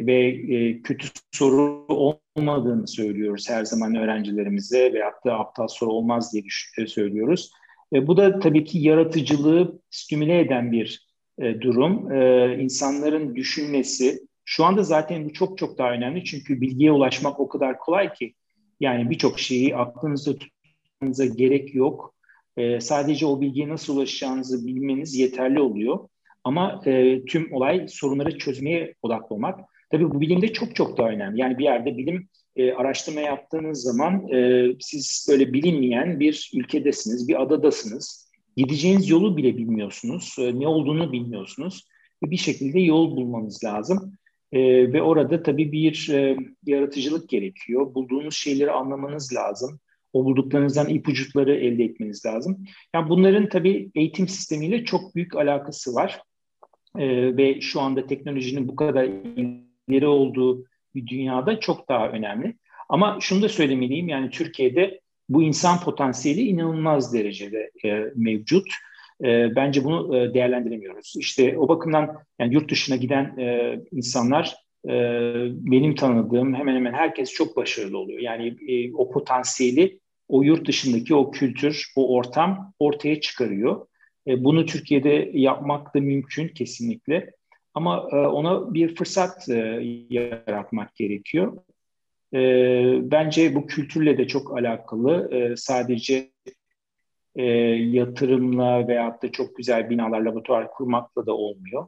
ve 0.07 0.26
e, 0.26 0.83
kötü 0.83 1.09
soru 1.33 1.87
olmadığını 2.37 2.88
söylüyoruz 2.88 3.50
her 3.50 3.64
zaman 3.64 3.95
öğrencilerimize 3.95 4.93
veyahut 4.93 5.25
da 5.25 5.38
aptal 5.38 5.69
soru 5.69 5.90
olmaz 5.90 6.33
diye 6.33 6.45
e, 6.79 6.87
söylüyoruz. 6.87 7.50
E, 7.93 8.07
bu 8.07 8.17
da 8.17 8.38
tabii 8.38 8.64
ki 8.64 8.79
yaratıcılığı 8.79 9.81
stimüle 9.90 10.40
eden 10.40 10.73
bir 10.73 11.11
e, 11.38 11.61
durum. 11.61 12.12
E, 12.12 12.57
insanların 12.59 13.35
düşünmesi, 13.35 14.21
şu 14.45 14.64
anda 14.64 14.83
zaten 14.83 15.25
bu 15.25 15.33
çok 15.33 15.59
çok 15.59 15.79
daha 15.79 15.93
önemli 15.93 16.25
çünkü 16.25 16.61
bilgiye 16.61 16.93
ulaşmak 16.93 17.40
o 17.40 17.49
kadar 17.49 17.79
kolay 17.79 18.12
ki 18.12 18.35
yani 18.81 19.11
birçok 19.11 19.40
şeyi 19.40 19.76
aklınızda 19.76 20.38
tutmanıza 20.38 21.25
gerek 21.25 21.75
yok. 21.75 22.14
E, 22.57 22.81
sadece 22.81 23.26
o 23.26 23.40
bilgiye 23.40 23.69
nasıl 23.69 23.97
ulaşacağınızı 23.97 24.67
bilmeniz 24.67 25.14
yeterli 25.17 25.61
oluyor. 25.61 26.09
Ama 26.50 26.80
e, 26.87 27.25
tüm 27.25 27.52
olay 27.52 27.88
sorunları 27.88 28.38
çözmeye 28.38 28.95
odaklı 29.02 29.35
olmak. 29.37 29.61
Tabii 29.90 30.11
bu 30.11 30.21
bilimde 30.21 30.52
çok 30.52 30.76
çok 30.76 30.99
daha 30.99 31.09
önemli. 31.09 31.40
Yani 31.40 31.59
bir 31.59 31.64
yerde 31.64 31.97
bilim 31.97 32.28
e, 32.57 32.73
araştırma 32.73 33.21
yaptığınız 33.21 33.83
zaman 33.83 34.28
e, 34.28 34.66
siz 34.80 35.26
böyle 35.30 35.52
bilinmeyen 35.52 36.21
bir 36.21 36.50
ülkedesiniz, 36.54 37.28
bir 37.28 37.42
adadasınız. 37.42 38.30
Gideceğiniz 38.57 39.11
yolu 39.11 39.37
bile 39.37 39.57
bilmiyorsunuz, 39.57 40.37
e, 40.38 40.61
ne 40.61 40.69
olduğunu 40.69 41.12
bilmiyorsunuz. 41.12 41.88
Bir 42.23 42.37
şekilde 42.37 42.80
yol 42.80 43.16
bulmanız 43.16 43.64
lazım. 43.64 44.12
E, 44.52 44.92
ve 44.92 45.02
orada 45.02 45.42
tabii 45.42 45.73
bir 45.73 46.09
e, 46.12 46.37
yaratıcılık 46.66 47.28
gerekiyor. 47.28 47.95
Bulduğunuz 47.95 48.35
şeyleri 48.37 48.71
anlamanız 48.71 49.35
lazım. 49.35 49.80
O 50.12 50.25
bulduklarınızdan 50.25 50.88
ipuçları 50.88 51.54
elde 51.54 51.85
etmeniz 51.85 52.26
lazım. 52.26 52.64
Yani 52.95 53.09
bunların 53.09 53.49
tabii 53.49 53.90
eğitim 53.95 54.28
sistemiyle 54.28 54.85
çok 54.85 55.14
büyük 55.14 55.37
alakası 55.37 55.95
var 55.95 56.21
e, 56.99 57.37
ve 57.37 57.61
şu 57.61 57.80
anda 57.80 58.06
teknolojinin 58.06 58.68
bu 58.68 58.76
kadar 58.76 59.04
ileri 59.88 60.06
olduğu 60.06 60.64
bir 60.94 61.06
dünyada 61.06 61.61
çok 61.61 61.88
daha 61.88 62.09
önemli. 62.09 62.54
Ama 62.88 63.18
şunu 63.20 63.42
da 63.42 63.49
söylemeliyim 63.49 64.09
yani 64.09 64.30
Türkiye'de 64.30 65.00
bu 65.28 65.42
insan 65.42 65.80
potansiyeli 65.80 66.40
inanılmaz 66.40 67.14
derecede 67.14 67.70
e, 67.85 68.04
mevcut. 68.16 68.66
E, 69.25 69.56
bence 69.56 69.85
bunu 69.85 70.16
e, 70.16 70.35
değerlendiremiyoruz. 70.35 71.14
İşte 71.18 71.59
o 71.59 71.68
bakımdan 71.68 72.16
yani 72.38 72.54
yurt 72.54 72.70
dışına 72.70 72.97
giden 72.97 73.38
e, 73.38 73.78
insanlar 73.92 74.54
e, 74.88 74.92
benim 75.50 75.94
tanıdığım 75.94 76.54
hemen 76.54 76.75
hemen 76.75 76.92
herkes 76.92 77.32
çok 77.32 77.56
başarılı 77.56 77.99
oluyor. 77.99 78.18
Yani 78.20 78.56
e, 78.68 78.94
o 78.94 79.11
potansiyeli 79.11 80.00
o 80.28 80.42
yurt 80.42 80.68
dışındaki 80.68 81.14
o 81.14 81.30
kültür, 81.30 81.92
o 81.97 82.14
ortam 82.14 82.73
ortaya 82.78 83.20
çıkarıyor. 83.20 83.87
E, 84.27 84.45
bunu 84.45 84.67
Türkiye'de 84.67 85.31
yapmak 85.35 85.95
da 85.95 86.00
mümkün 86.00 86.49
kesinlikle. 86.49 87.31
Ama 87.75 88.09
e, 88.12 88.17
ona 88.17 88.75
bir 88.75 88.95
fırsat 88.95 89.49
e, 89.49 89.81
yaratmak 90.11 90.95
gerekiyor. 90.95 91.57
Bence 93.11 93.55
bu 93.55 93.67
kültürle 93.67 94.19
de 94.19 94.27
çok 94.27 94.59
alakalı. 94.59 95.31
Sadece 95.57 96.31
yatırımla 97.77 98.89
veyahut 98.89 99.23
da 99.23 99.33
çok 99.33 99.57
güzel 99.57 99.91
binalar, 99.91 100.21
laboratuvar 100.21 100.71
kurmakla 100.71 101.27
da 101.27 101.37
olmuyor. 101.37 101.87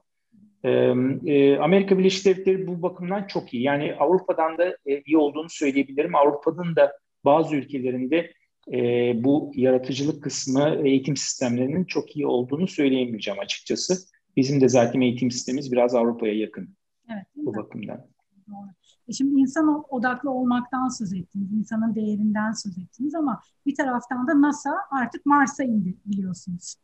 Amerika 1.61 1.99
Birleşik 1.99 2.27
Devletleri 2.27 2.67
bu 2.67 2.83
bakımdan 2.83 3.27
çok 3.27 3.55
iyi. 3.55 3.63
Yani 3.63 3.95
Avrupa'dan 3.95 4.59
da 4.59 4.77
iyi 5.07 5.17
olduğunu 5.17 5.49
söyleyebilirim. 5.49 6.15
Avrupa'nın 6.15 6.77
da 6.77 6.99
bazı 7.25 7.57
ülkelerinde 7.57 8.33
e, 8.73 9.13
bu 9.25 9.53
yaratıcılık 9.55 10.23
kısmı 10.23 10.75
eğitim 10.85 11.17
sistemlerinin 11.17 11.85
çok 11.85 12.17
iyi 12.17 12.27
olduğunu 12.27 12.69
söyleyemeyeceğim 12.69 13.41
açıkçası. 13.41 13.95
Bizim 14.37 14.61
de 14.61 14.69
zaten 14.69 15.01
eğitim 15.01 15.31
sistemimiz 15.31 15.73
biraz 15.73 15.95
Avrupa'ya 15.95 16.35
yakın 16.35 16.69
evet, 17.13 17.27
bu 17.37 17.55
bakımdan. 17.55 18.07
Doğru. 18.49 18.69
E 19.09 19.13
şimdi 19.13 19.41
insan 19.41 19.85
odaklı 19.89 20.31
olmaktan 20.31 20.89
söz 20.89 21.13
ettiniz, 21.13 21.53
insanın 21.53 21.95
değerinden 21.95 22.53
söz 22.53 22.79
ettiniz 22.79 23.15
ama 23.15 23.41
bir 23.67 23.75
taraftan 23.75 24.29
da 24.29 24.41
NASA 24.41 24.71
artık 24.91 25.27
Mars'a 25.27 25.65
indi 25.65 25.97
biliyorsunuz. 26.07 26.77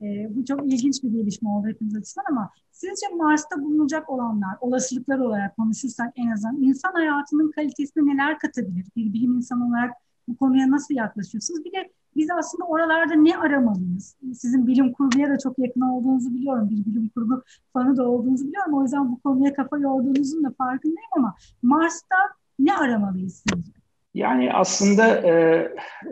E, 0.00 0.06
bu 0.30 0.44
çok 0.44 0.72
ilginç 0.72 1.02
bir 1.02 1.08
gelişme 1.08 1.48
oldu 1.48 1.68
hepimiz 1.68 1.96
açısından 1.96 2.24
ama 2.30 2.50
sizce 2.72 3.06
Mars'ta 3.16 3.62
bulunacak 3.62 4.10
olanlar, 4.10 4.56
olasılıklar 4.60 5.18
olarak 5.18 5.56
konuşursak 5.56 6.12
en 6.16 6.30
azından 6.30 6.62
insan 6.62 6.92
hayatının 6.92 7.50
kalitesine 7.50 8.06
neler 8.06 8.38
katabilir? 8.38 8.86
Bir 8.96 9.12
bilim 9.12 9.36
insanı 9.36 9.68
olarak 9.68 9.92
bu 10.28 10.36
konuya 10.36 10.70
nasıl 10.70 10.94
yaklaşıyorsunuz? 10.94 11.64
Bir 11.64 11.72
de 11.72 11.90
biz 12.16 12.30
aslında 12.30 12.64
oralarda 12.64 13.14
ne 13.14 13.38
aramalıyız? 13.38 14.16
Sizin 14.34 14.66
bilim 14.66 14.92
kurguya 14.92 15.30
da 15.30 15.38
çok 15.38 15.58
yakın 15.58 15.80
olduğunuzu 15.80 16.34
biliyorum. 16.34 16.68
Bir 16.70 16.92
bilim 16.92 17.08
kurgu 17.08 17.42
fanı 17.72 17.96
da 17.96 18.08
olduğunuzu 18.08 18.48
biliyorum. 18.48 18.74
O 18.74 18.82
yüzden 18.82 19.12
bu 19.12 19.20
konuya 19.20 19.54
kafa 19.54 19.78
yorduğunuzun 19.78 20.44
da 20.44 20.54
farkındayım 20.58 21.10
ama 21.16 21.34
Mars'ta 21.62 22.16
ne 22.58 22.76
aramalıyız 22.76 23.42
sizce? 23.48 23.72
Yani 24.14 24.52
aslında 24.52 25.18
e, 25.18 25.32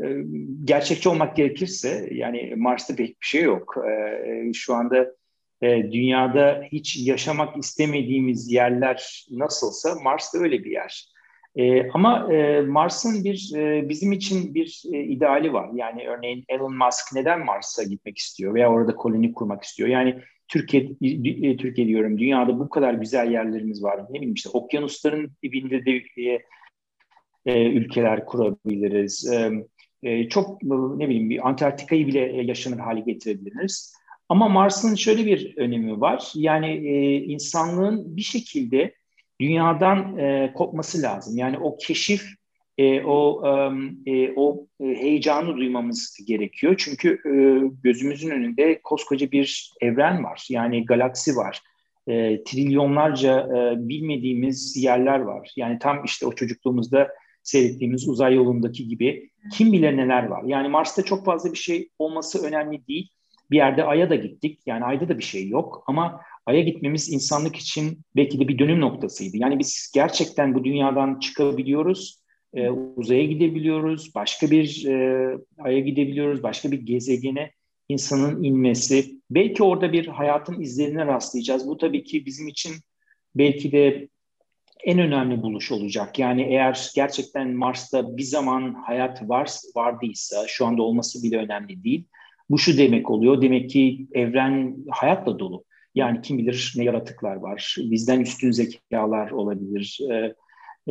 e, 0.02 0.24
gerçekçi 0.64 1.08
olmak 1.08 1.36
gerekirse 1.36 2.08
yani 2.12 2.54
Mars'ta 2.56 2.96
pek 2.96 3.08
bir 3.08 3.26
şey 3.26 3.42
yok. 3.42 3.76
E, 3.88 4.52
şu 4.52 4.74
anda 4.74 5.06
e, 5.62 5.92
dünyada 5.92 6.62
hiç 6.72 7.06
yaşamak 7.06 7.56
istemediğimiz 7.56 8.52
yerler 8.52 9.26
nasılsa 9.30 9.94
Mars 10.02 10.34
da 10.34 10.38
öyle 10.38 10.64
bir 10.64 10.70
yer. 10.70 11.13
E, 11.56 11.90
ama 11.90 12.32
e, 12.32 12.60
Mars'ın 12.60 13.24
bir 13.24 13.52
e, 13.56 13.88
bizim 13.88 14.12
için 14.12 14.54
bir 14.54 14.82
e, 14.92 15.02
ideali 15.02 15.52
var. 15.52 15.70
Yani 15.74 16.08
örneğin 16.08 16.44
Elon 16.48 16.76
Musk 16.76 17.14
neden 17.14 17.44
Mars'a 17.44 17.82
gitmek 17.82 18.18
istiyor 18.18 18.54
veya 18.54 18.70
orada 18.70 18.94
koloni 18.94 19.32
kurmak 19.32 19.62
istiyor? 19.62 19.88
Yani 19.88 20.20
Türkiye 20.48 20.82
e, 20.82 21.56
Türkiye 21.56 21.86
diyorum 21.86 22.18
dünyada 22.18 22.58
bu 22.58 22.68
kadar 22.68 22.94
güzel 22.94 23.32
yerlerimiz 23.32 23.82
var. 23.82 24.00
Ne 24.10 24.14
bileyim 24.14 24.34
işte 24.34 24.48
okyanusların 24.48 25.32
dibinde 25.42 25.86
de 25.86 26.02
e, 26.22 26.38
e, 27.46 27.66
ülkeler 27.66 28.26
kurabiliriz. 28.26 29.32
E, 29.32 29.52
e, 30.02 30.28
çok 30.28 30.62
ne 30.96 31.08
bileyim 31.08 31.30
bir 31.30 31.48
Antarktika'yı 31.48 32.06
bile 32.06 32.20
yaşanır 32.20 32.78
hale 32.78 33.00
getirebiliriz. 33.00 33.94
Ama 34.28 34.48
Mars'ın 34.48 34.94
şöyle 34.94 35.26
bir 35.26 35.56
önemi 35.56 36.00
var. 36.00 36.32
Yani 36.34 36.66
e, 36.66 37.16
insanlığın 37.16 38.16
bir 38.16 38.22
şekilde 38.22 38.94
dünyadan 39.40 40.18
e, 40.18 40.52
kopması 40.54 41.02
lazım. 41.02 41.36
Yani 41.38 41.58
o 41.58 41.76
keşif, 41.76 42.24
e, 42.78 43.02
o 43.04 43.42
e, 44.06 44.32
o 44.36 44.66
heyecanı 44.80 45.56
duymamız 45.56 46.18
gerekiyor. 46.26 46.74
Çünkü 46.78 47.08
e, 47.26 47.32
gözümüzün 47.82 48.30
önünde 48.30 48.80
koskoca 48.82 49.30
bir 49.30 49.72
evren 49.80 50.24
var. 50.24 50.46
Yani 50.50 50.84
galaksi 50.84 51.36
var. 51.36 51.60
E, 52.06 52.44
trilyonlarca 52.44 53.40
e, 53.40 53.88
bilmediğimiz 53.88 54.76
yerler 54.76 55.18
var. 55.18 55.52
Yani 55.56 55.78
tam 55.78 56.04
işte 56.04 56.26
o 56.26 56.32
çocukluğumuzda 56.32 57.08
seyrettiğimiz 57.42 58.08
uzay 58.08 58.34
yolundaki 58.34 58.88
gibi 58.88 59.30
kim 59.52 59.72
bilir 59.72 59.96
neler 59.96 60.26
var. 60.26 60.42
Yani 60.46 60.68
Mars'ta 60.68 61.02
çok 61.02 61.24
fazla 61.24 61.52
bir 61.52 61.58
şey 61.58 61.88
olması 61.98 62.46
önemli 62.46 62.86
değil. 62.86 63.10
Bir 63.50 63.56
yerde 63.56 63.84
Ay'a 63.84 64.10
da 64.10 64.14
gittik. 64.14 64.60
Yani 64.66 64.84
Ay'da 64.84 65.08
da 65.08 65.18
bir 65.18 65.24
şey 65.24 65.48
yok 65.48 65.84
ama 65.86 66.20
Ay'a 66.46 66.60
gitmemiz 66.60 67.12
insanlık 67.12 67.56
için 67.56 68.04
belki 68.16 68.40
de 68.40 68.48
bir 68.48 68.58
dönüm 68.58 68.80
noktasıydı. 68.80 69.36
Yani 69.36 69.58
biz 69.58 69.90
gerçekten 69.94 70.54
bu 70.54 70.64
dünyadan 70.64 71.18
çıkabiliyoruz, 71.18 72.22
e, 72.54 72.70
uzaya 72.70 73.24
gidebiliyoruz, 73.24 74.14
başka 74.14 74.50
bir 74.50 74.86
e, 74.86 75.38
Ay'a 75.58 75.80
gidebiliyoruz, 75.80 76.42
başka 76.42 76.70
bir 76.70 76.80
gezegene 76.80 77.50
insanın 77.88 78.42
inmesi. 78.42 79.20
Belki 79.30 79.62
orada 79.62 79.92
bir 79.92 80.06
hayatın 80.06 80.60
izlerine 80.60 81.06
rastlayacağız. 81.06 81.68
Bu 81.68 81.76
tabii 81.76 82.04
ki 82.04 82.26
bizim 82.26 82.48
için 82.48 82.72
belki 83.34 83.72
de 83.72 84.08
en 84.84 84.98
önemli 84.98 85.42
buluş 85.42 85.72
olacak. 85.72 86.18
Yani 86.18 86.42
eğer 86.42 86.90
gerçekten 86.94 87.50
Mars'ta 87.50 88.16
bir 88.16 88.22
zaman 88.22 88.74
hayat 88.86 89.28
var 89.28 89.50
vardıysa, 89.76 90.44
şu 90.48 90.66
anda 90.66 90.82
olması 90.82 91.22
bile 91.22 91.36
önemli 91.36 91.84
değil. 91.84 92.06
Bu 92.50 92.58
şu 92.58 92.78
demek 92.78 93.10
oluyor, 93.10 93.42
demek 93.42 93.70
ki 93.70 94.06
evren 94.12 94.76
hayatla 94.90 95.38
dolu. 95.38 95.64
Yani 95.94 96.20
kim 96.22 96.38
bilir 96.38 96.74
ne 96.76 96.84
yaratıklar 96.84 97.36
var, 97.36 97.76
bizden 97.78 98.20
üstün 98.20 98.50
zekalar 98.50 99.30
olabilir. 99.30 99.98
E, 100.10 100.34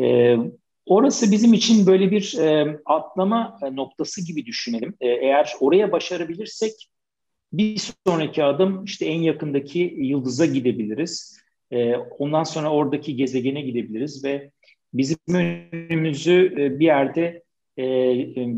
e, 0.03 0.37
orası 0.85 1.31
bizim 1.31 1.53
için 1.53 1.87
böyle 1.87 2.11
bir 2.11 2.37
e, 2.39 2.79
atlama 2.85 3.59
noktası 3.71 4.25
gibi 4.25 4.45
düşünelim. 4.45 4.93
E, 5.01 5.07
eğer 5.07 5.53
oraya 5.59 5.91
başarabilirsek 5.91 6.89
bir 7.53 7.93
sonraki 8.07 8.43
adım 8.43 8.83
işte 8.85 9.05
en 9.05 9.21
yakındaki 9.21 9.95
yıldıza 9.97 10.45
gidebiliriz. 10.45 11.39
E, 11.71 11.95
ondan 11.95 12.43
sonra 12.43 12.71
oradaki 12.71 13.15
gezegene 13.15 13.61
gidebiliriz 13.61 14.23
ve 14.23 14.51
bizim 14.93 15.17
önümüzü 15.27 16.53
e, 16.57 16.79
bir 16.79 16.85
yerde 16.85 17.43
e, 17.77 17.83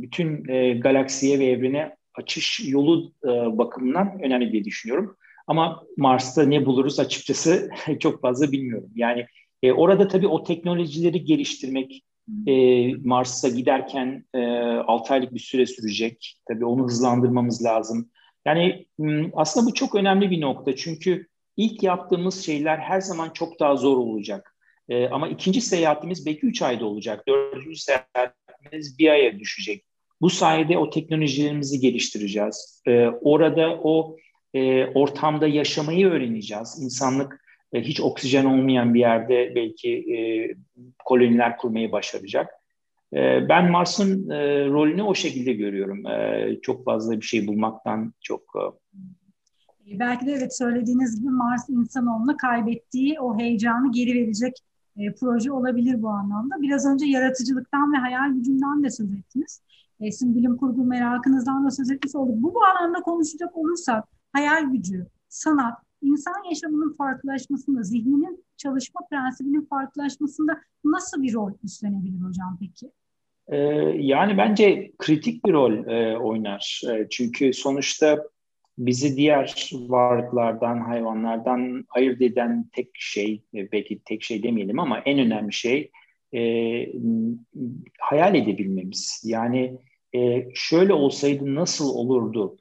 bütün 0.02 0.50
e, 0.50 0.74
galaksiye 0.74 1.40
ve 1.40 1.46
evrene 1.46 1.96
açış 2.14 2.62
yolu 2.68 3.14
e, 3.24 3.28
bakımından 3.58 4.20
önemli 4.24 4.52
diye 4.52 4.66
düşünüyorum. 4.66 5.18
Ama 5.48 5.84
Mars'ta 5.98 6.44
ne 6.44 6.66
buluruz 6.66 7.00
açıkçası 7.00 7.70
çok 8.00 8.22
fazla 8.22 8.52
bilmiyorum. 8.52 8.90
Yani 8.96 9.26
e, 9.64 9.72
orada 9.72 10.08
tabii 10.08 10.28
o 10.28 10.44
teknolojileri 10.44 11.24
geliştirmek 11.24 12.04
e, 12.48 12.88
Mars'a 12.96 13.50
giderken 13.50 14.26
e, 14.34 14.40
6 14.40 15.14
aylık 15.14 15.34
bir 15.34 15.40
süre 15.40 15.66
sürecek. 15.66 16.40
Tabii 16.48 16.66
onu 16.66 16.84
hızlandırmamız 16.84 17.64
lazım. 17.64 18.10
Yani 18.46 18.86
aslında 19.34 19.68
bu 19.68 19.74
çok 19.74 19.96
önemli 19.96 20.32
bir 20.32 20.42
nokta. 20.42 20.76
Çünkü 20.76 21.28
ilk 21.58 21.84
yaptığımız 21.84 22.46
şeyler 22.46 22.78
her 22.78 23.02
zaman 23.02 23.30
çok 23.30 23.60
daha 23.60 23.76
zor 23.76 23.98
olacak. 23.98 24.56
E, 24.90 25.08
ama 25.08 25.28
ikinci 25.28 25.62
seyahatimiz 25.62 26.26
belki 26.26 26.46
3 26.46 26.62
ayda 26.62 26.86
olacak. 26.86 27.24
Dördüncü 27.28 27.80
seyahatimiz 27.80 29.00
bir 29.00 29.10
aya 29.10 29.40
düşecek. 29.40 29.86
Bu 30.22 30.30
sayede 30.30 30.78
o 30.78 30.90
teknolojilerimizi 30.90 31.80
geliştireceğiz. 31.80 32.82
E, 32.88 33.08
orada 33.08 33.80
o 33.84 34.16
e, 34.56 34.86
ortamda 34.86 35.48
yaşamayı 35.48 36.08
öğreneceğiz. 36.08 36.78
İnsanlık 36.82 37.46
e, 37.74 37.82
hiç 37.82 38.02
oksijen 38.02 38.46
olmayan 38.46 38.94
bir 38.94 39.00
yerde 39.00 39.52
belki 39.56 39.90
e, 39.92 40.18
koloniler 41.06 41.58
kurmayı 41.58 41.92
başaracak. 41.92 42.50
E, 43.14 43.50
ben 43.50 43.72
Mars'ın 43.72 44.30
e, 44.30 44.66
rolünü 44.66 45.02
o 45.02 45.16
şekilde 45.16 45.54
görüyorum. 45.54 46.08
E, 46.08 46.50
çok 46.62 46.86
fazla 46.86 47.16
bir 47.16 47.26
şey 47.26 47.48
bulmaktan 47.48 48.14
çok... 48.22 48.42
E... 48.42 50.00
Belki 50.00 50.26
de 50.26 50.32
evet 50.32 50.58
söylediğiniz 50.58 51.20
gibi 51.20 51.30
Mars 51.30 51.70
insanoğluna 51.70 52.38
kaybettiği 52.38 53.20
o 53.20 53.40
heyecanı 53.40 53.92
geri 53.92 54.14
verecek 54.14 54.54
e, 54.98 55.14
proje 55.20 55.52
olabilir 55.52 56.02
bu 56.02 56.10
anlamda. 56.10 56.56
Biraz 56.62 56.86
önce 56.86 57.06
yaratıcılıktan 57.06 57.94
ve 57.94 57.98
hayal 57.98 58.34
gücünden 58.34 58.84
de 58.84 58.90
söz 58.90 59.14
ettiniz. 59.14 59.62
E, 60.00 60.12
sizin 60.12 60.36
bilim 60.36 60.58
kurgu 60.58 60.84
merakınızdan 60.84 61.66
da 61.66 61.72
söz 61.72 61.92
etmiş 61.92 62.16
olduk. 62.16 62.36
Bu 62.38 62.54
bağlamda 62.56 63.02
konuşacak 63.02 63.58
olursak 63.58 64.15
hayal 64.36 64.72
gücü, 64.72 65.06
sanat, 65.30 65.78
insan 66.02 66.50
yaşamının 66.50 66.96
farklılaşmasında, 66.96 67.84
zihninin 67.84 68.46
çalışma 68.58 69.02
prensibinin 69.10 69.66
farklılaşmasında 69.66 70.62
nasıl 70.84 71.24
bir 71.24 71.34
rol 71.34 71.52
üstlenebilir 71.64 72.22
hocam 72.22 72.58
peki? 72.60 72.92
Ee, 73.48 73.58
yani 74.00 74.38
bence 74.38 74.92
kritik 74.98 75.46
bir 75.46 75.54
rol 75.54 75.88
e, 75.88 76.18
oynar. 76.18 76.82
E, 76.90 77.08
çünkü 77.10 77.54
sonuçta 77.54 78.24
bizi 78.78 79.18
diğer 79.18 79.70
varlıklardan, 79.74 80.80
hayvanlardan 80.80 81.86
ayırt 81.90 82.22
eden 82.22 82.70
tek 82.74 82.90
şey, 82.94 83.44
e, 83.56 83.72
belki 83.72 84.00
tek 84.06 84.24
şey 84.24 84.44
demeyelim 84.44 84.80
ama 84.80 85.00
en 85.00 85.20
önemli 85.20 85.54
şey 85.54 85.92
e, 86.34 86.42
hayal 88.00 88.36
edebilmemiz. 88.36 89.24
Yani 89.26 89.78
e, 90.16 90.48
şöyle 90.54 90.94
olsaydı 90.94 91.56
nasıl 91.56 91.90
olurdu 91.90 92.58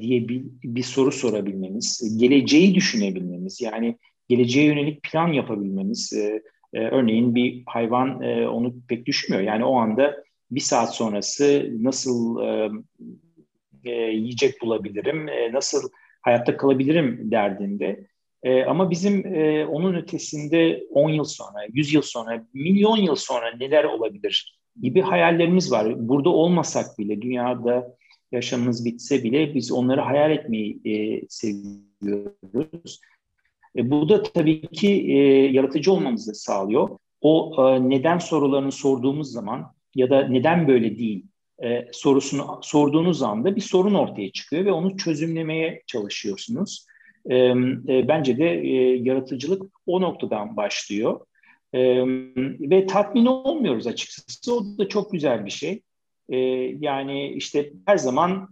diye 0.00 0.28
bir, 0.28 0.44
bir 0.64 0.82
soru 0.82 1.12
sorabilmemiz, 1.12 2.18
geleceği 2.18 2.74
düşünebilmemiz, 2.74 3.60
yani 3.60 3.98
geleceğe 4.28 4.66
yönelik 4.66 5.02
plan 5.02 5.28
yapabilmemiz. 5.28 6.12
E, 6.12 6.42
e, 6.72 6.80
örneğin 6.80 7.34
bir 7.34 7.62
hayvan 7.66 8.22
e, 8.22 8.48
onu 8.48 8.74
pek 8.88 9.06
düşünmüyor. 9.06 9.48
Yani 9.48 9.64
o 9.64 9.76
anda 9.76 10.24
bir 10.50 10.60
saat 10.60 10.94
sonrası 10.94 11.70
nasıl 11.80 12.40
e, 12.40 12.70
e, 13.84 13.92
yiyecek 13.92 14.62
bulabilirim, 14.62 15.28
e, 15.28 15.52
nasıl 15.52 15.88
hayatta 16.22 16.56
kalabilirim 16.56 17.30
derdinde. 17.30 18.06
E, 18.42 18.64
ama 18.64 18.90
bizim 18.90 19.34
e, 19.34 19.66
onun 19.66 19.94
ötesinde 19.94 20.84
10 20.90 21.10
yıl 21.10 21.24
sonra, 21.24 21.58
100 21.72 21.94
yıl 21.94 22.02
sonra, 22.02 22.46
milyon 22.54 22.96
yıl 22.96 23.14
sonra 23.14 23.56
neler 23.56 23.84
olabilir 23.84 24.60
gibi 24.82 25.00
hayallerimiz 25.00 25.72
var. 25.72 26.08
Burada 26.08 26.30
olmasak 26.30 26.98
bile, 26.98 27.22
dünyada 27.22 27.96
yaşamımız 28.32 28.84
bitse 28.84 29.22
bile 29.22 29.54
biz 29.54 29.72
onları 29.72 30.00
hayal 30.00 30.30
etmeyi 30.30 30.80
e, 30.84 31.22
seviyoruz. 31.28 33.00
E, 33.76 33.90
bu 33.90 34.08
da 34.08 34.22
tabii 34.22 34.60
ki 34.60 34.88
e, 34.88 35.16
yaratıcı 35.52 35.92
olmamızı 35.92 36.34
sağlıyor. 36.34 36.98
O 37.20 37.56
e, 37.58 37.90
neden 37.90 38.18
sorularını 38.18 38.72
sorduğumuz 38.72 39.32
zaman 39.32 39.74
ya 39.94 40.10
da 40.10 40.28
neden 40.28 40.68
böyle 40.68 40.98
değil 40.98 41.24
e, 41.62 41.88
sorusunu 41.92 42.60
sorduğunuz 42.62 43.22
anda 43.22 43.56
bir 43.56 43.60
sorun 43.60 43.94
ortaya 43.94 44.32
çıkıyor 44.32 44.64
ve 44.64 44.72
onu 44.72 44.96
çözümlemeye 44.96 45.82
çalışıyorsunuz. 45.86 46.86
E, 47.30 47.36
e, 47.36 48.08
bence 48.08 48.38
de 48.38 48.60
e, 48.60 48.96
yaratıcılık 48.96 49.62
o 49.86 50.00
noktadan 50.00 50.56
başlıyor. 50.56 51.20
E, 51.72 51.80
ve 52.70 52.86
tatmin 52.86 53.26
olmuyoruz 53.26 53.86
açıkçası. 53.86 54.54
O 54.54 54.78
da 54.78 54.88
çok 54.88 55.12
güzel 55.12 55.44
bir 55.44 55.50
şey. 55.50 55.82
E, 56.30 56.36
yani 56.80 57.28
işte 57.28 57.72
her 57.86 57.96
zaman 57.96 58.48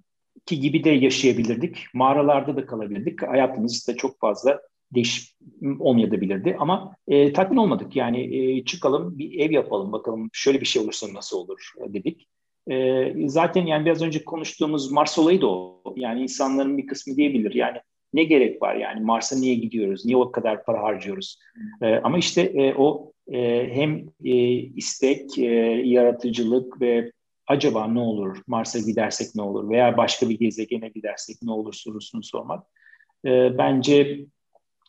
ki 0.47 0.61
gibi 0.61 0.85
de 0.85 0.91
yaşayabilirdik. 0.91 1.87
Mağaralarda 1.95 2.57
da 2.57 2.67
kalabilirdik. 2.67 3.23
Hayatımız 3.23 3.89
da 3.89 3.97
çok 3.97 4.21
fazla 4.21 4.61
değiş 4.95 5.35
olmayabilirdi 5.79 6.57
ama 6.59 6.95
e, 7.09 7.33
tatmin 7.33 7.57
olmadık. 7.57 7.97
Yani 7.97 8.37
e, 8.37 8.65
çıkalım 8.65 9.19
bir 9.19 9.41
ev 9.41 9.51
yapalım 9.51 9.93
bakalım 9.93 10.29
şöyle 10.33 10.61
bir 10.61 10.67
şey 10.67 10.83
olursa 10.83 11.07
nasıl 11.15 11.39
olur 11.39 11.73
dedik. 11.87 12.29
E, 12.71 13.29
zaten 13.29 13.67
yani 13.67 13.85
biraz 13.85 14.03
önce 14.03 14.25
konuştuğumuz 14.25 14.93
Mars 14.93 15.19
olayı 15.19 15.41
da 15.41 15.47
o. 15.47 15.83
Yani 15.97 16.23
insanların 16.23 16.79
bir 16.79 16.87
kısmı 16.87 17.17
diyebilir 17.17 17.55
yani 17.55 17.79
ne 18.15 18.25
gerek 18.25 18.63
var 18.63 18.75
yani 18.75 19.01
Mars'a 19.01 19.37
niye 19.37 19.55
gidiyoruz, 19.55 20.05
niye 20.05 20.17
o 20.17 20.33
kadar 20.33 20.65
para 20.65 20.83
harcıyoruz? 20.83 21.39
E, 21.83 21.95
ama 21.95 22.19
işte 22.19 22.43
e, 22.43 22.75
o 22.75 23.13
e, 23.33 23.69
hem 23.73 24.07
e, 24.25 24.35
istek, 24.55 25.39
e, 25.39 25.45
yaratıcılık 25.85 26.81
ve 26.81 27.13
acaba 27.49 27.87
ne 27.87 28.01
olur, 28.01 28.43
Mars'a 28.47 28.79
gidersek 28.79 29.29
ne 29.35 29.43
olur 29.43 29.71
veya 29.71 29.97
başka 29.97 30.29
bir 30.29 30.39
gezegene 30.39 30.89
gidersek 30.89 31.37
ne 31.43 31.53
olur 31.53 31.73
sorusunu 31.73 32.23
sormak. 32.23 32.65
E, 33.25 33.59
bence 33.59 34.27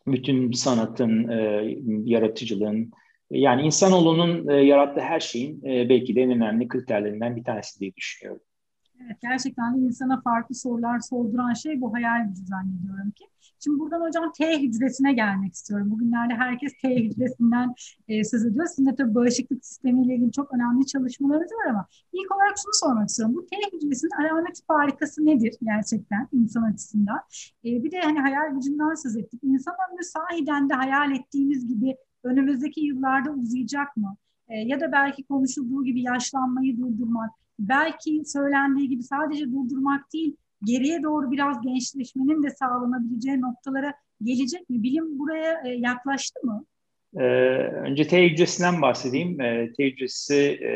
bütün 0.08 0.52
sanatın, 0.52 1.28
e, 1.28 1.68
yaratıcılığın, 2.04 2.92
yani 3.32 3.62
insanoğlunun 3.62 4.48
e, 4.48 4.54
yarattığı 4.54 5.02
her 5.02 5.20
şeyin 5.20 5.66
e, 5.66 5.90
belki 5.90 6.16
de 6.16 6.22
en 6.22 6.32
önemli 6.32 6.68
kriterlerinden 6.68 7.36
bir 7.36 7.44
tanesi 7.44 7.80
diye 7.80 7.96
düşünüyorum. 7.96 8.42
Evet, 9.06 9.18
gerçekten 9.22 9.76
de 9.76 9.80
insana 9.80 10.22
farklı 10.22 10.56
sorular 10.56 11.00
sorduran 11.00 11.54
şey 11.54 11.82
bu 11.82 11.94
hayal 11.94 12.28
gücü 12.28 12.46
zannediyorum 12.46 13.12
ki. 13.12 13.26
Şimdi 13.64 13.80
buradan 13.80 14.02
hocam 14.02 14.32
T 14.38 14.62
hücresine 14.62 15.14
gelmek 15.14 15.54
istiyorum. 15.54 15.92
Bugünlerde 15.92 16.34
herkes 16.34 16.74
T 16.82 16.96
hücresinden 16.96 17.74
e, 18.08 18.24
söz 18.24 18.46
ediyor. 18.46 18.66
Sizin 18.66 18.86
de 18.86 18.96
tabii 18.96 19.16
bağışıklık 19.16 19.66
sistemiyle 19.66 20.16
ilgili 20.16 20.32
çok 20.32 20.54
önemli 20.54 20.86
çalışmalarınız 20.86 21.52
var 21.52 21.70
ama 21.70 21.88
ilk 22.14 22.36
olarak 22.36 22.58
şunu 22.58 22.74
sormak 22.74 23.10
istiyorum. 23.10 23.36
Bu 23.36 23.46
T 23.46 23.56
hücresinin 23.74 24.12
alamet 24.22 24.62
farikası 24.68 25.26
nedir 25.26 25.56
gerçekten 25.62 26.28
insan 26.32 26.64
açısından? 26.64 27.20
E, 27.66 27.84
bir 27.84 27.92
de 27.92 28.02
hani 28.02 28.20
hayal 28.20 28.56
gücünden 28.56 28.96
söz 29.04 29.18
ettik. 29.18 29.40
İnsan 29.44 29.76
ömrü 29.92 30.04
sahiden 30.04 30.70
de 30.70 30.74
hayal 30.74 31.12
ettiğimiz 31.12 31.68
gibi 31.68 31.96
önümüzdeki 32.24 32.82
yıllarda 32.82 33.32
uzayacak 33.32 33.98
mı? 33.98 34.16
E, 34.48 34.58
ya 34.58 34.80
da 34.80 34.92
belki 34.92 35.24
konuşulduğu 35.24 35.84
gibi 35.84 36.02
yaşlanmayı 36.02 36.78
durdurmak, 36.78 37.32
belki 37.60 38.22
söylendiği 38.26 38.90
gibi 38.90 39.04
sadece 39.04 39.46
durdurmak 39.52 40.14
değil, 40.14 40.36
geriye 40.64 41.04
doğru 41.04 41.32
biraz 41.32 41.62
gençleşmenin 41.62 42.44
de 42.44 42.50
sağlanabileceği 42.50 43.42
noktalara 43.42 43.94
gelecek 44.24 44.70
mi? 44.70 44.84
Bilim 44.84 45.20
buraya 45.20 45.62
e, 45.66 45.70
yaklaştı 45.70 46.40
mı? 46.44 46.66
Ee, 47.18 47.24
önce 47.86 48.08
T 48.08 48.30
hücresinden 48.30 48.82
bahsedeyim. 48.82 49.42
Ee, 49.42 49.74
T 49.78 49.86
hücresi 49.86 50.36
e, 50.36 50.72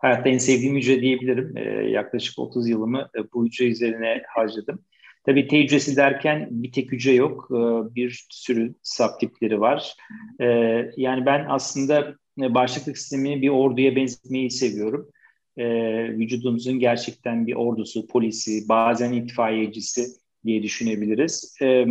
hayatta 0.00 0.28
en 0.28 0.38
sevdiğim 0.38 0.76
hücre 0.76 1.00
diyebilirim. 1.00 1.56
Ee, 1.56 1.90
yaklaşık 1.90 2.38
30 2.38 2.68
yılımı 2.68 3.08
e, 3.18 3.32
bu 3.32 3.46
hücre 3.46 3.64
üzerine 3.64 4.22
harcadım. 4.28 4.84
Tabii 5.26 5.48
T 5.48 5.62
hücresi 5.62 5.96
derken 5.96 6.48
bir 6.50 6.72
tek 6.72 6.92
hücre 6.92 7.12
yok. 7.12 7.48
Ee, 7.50 7.94
bir 7.94 8.26
sürü 8.30 8.74
subtipleri 8.82 9.60
var. 9.60 9.96
Ee, 10.40 10.90
yani 10.96 11.26
ben 11.26 11.46
aslında 11.48 12.14
e, 12.40 12.54
bağışıklık 12.54 12.98
sistemini 12.98 13.42
bir 13.42 13.48
orduya 13.48 13.96
benzetmeyi 13.96 14.50
seviyorum 14.50 15.08
e, 15.56 15.64
vücudumuzun 16.08 16.78
gerçekten 16.78 17.46
bir 17.46 17.54
ordusu, 17.54 18.06
polisi, 18.06 18.68
bazen 18.68 19.12
itfaiyecisi 19.12 20.06
diye 20.44 20.62
düşünebiliriz. 20.62 21.56
E, 21.62 21.86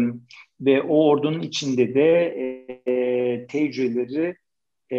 ve 0.61 0.81
o 0.81 1.05
ordunun 1.05 1.41
içinde 1.41 1.95
de 1.95 2.25
e, 2.87 3.47
tecrübeleri 3.47 4.35
e, 4.93 4.97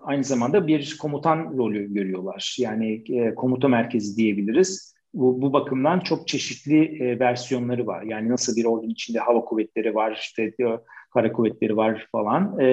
aynı 0.00 0.24
zamanda 0.24 0.66
bir 0.66 0.96
komutan 1.00 1.58
rolü 1.58 1.94
görüyorlar. 1.94 2.56
Yani 2.58 3.04
e, 3.10 3.34
komuta 3.34 3.68
merkezi 3.68 4.16
diyebiliriz. 4.16 4.94
bu, 5.14 5.42
bu 5.42 5.52
bakımdan 5.52 6.00
çok 6.00 6.28
çeşitli 6.28 7.02
e, 7.02 7.18
versiyonları 7.20 7.86
var. 7.86 8.02
Yani 8.02 8.28
nasıl 8.28 8.56
bir 8.56 8.64
ordunun 8.64 8.90
içinde 8.90 9.18
hava 9.18 9.44
kuvvetleri 9.44 9.94
var, 9.94 10.18
işte 10.20 10.52
diyor, 10.58 10.78
kara 11.14 11.32
kuvvetleri 11.32 11.76
var 11.76 12.08
falan. 12.12 12.60
E, 12.60 12.66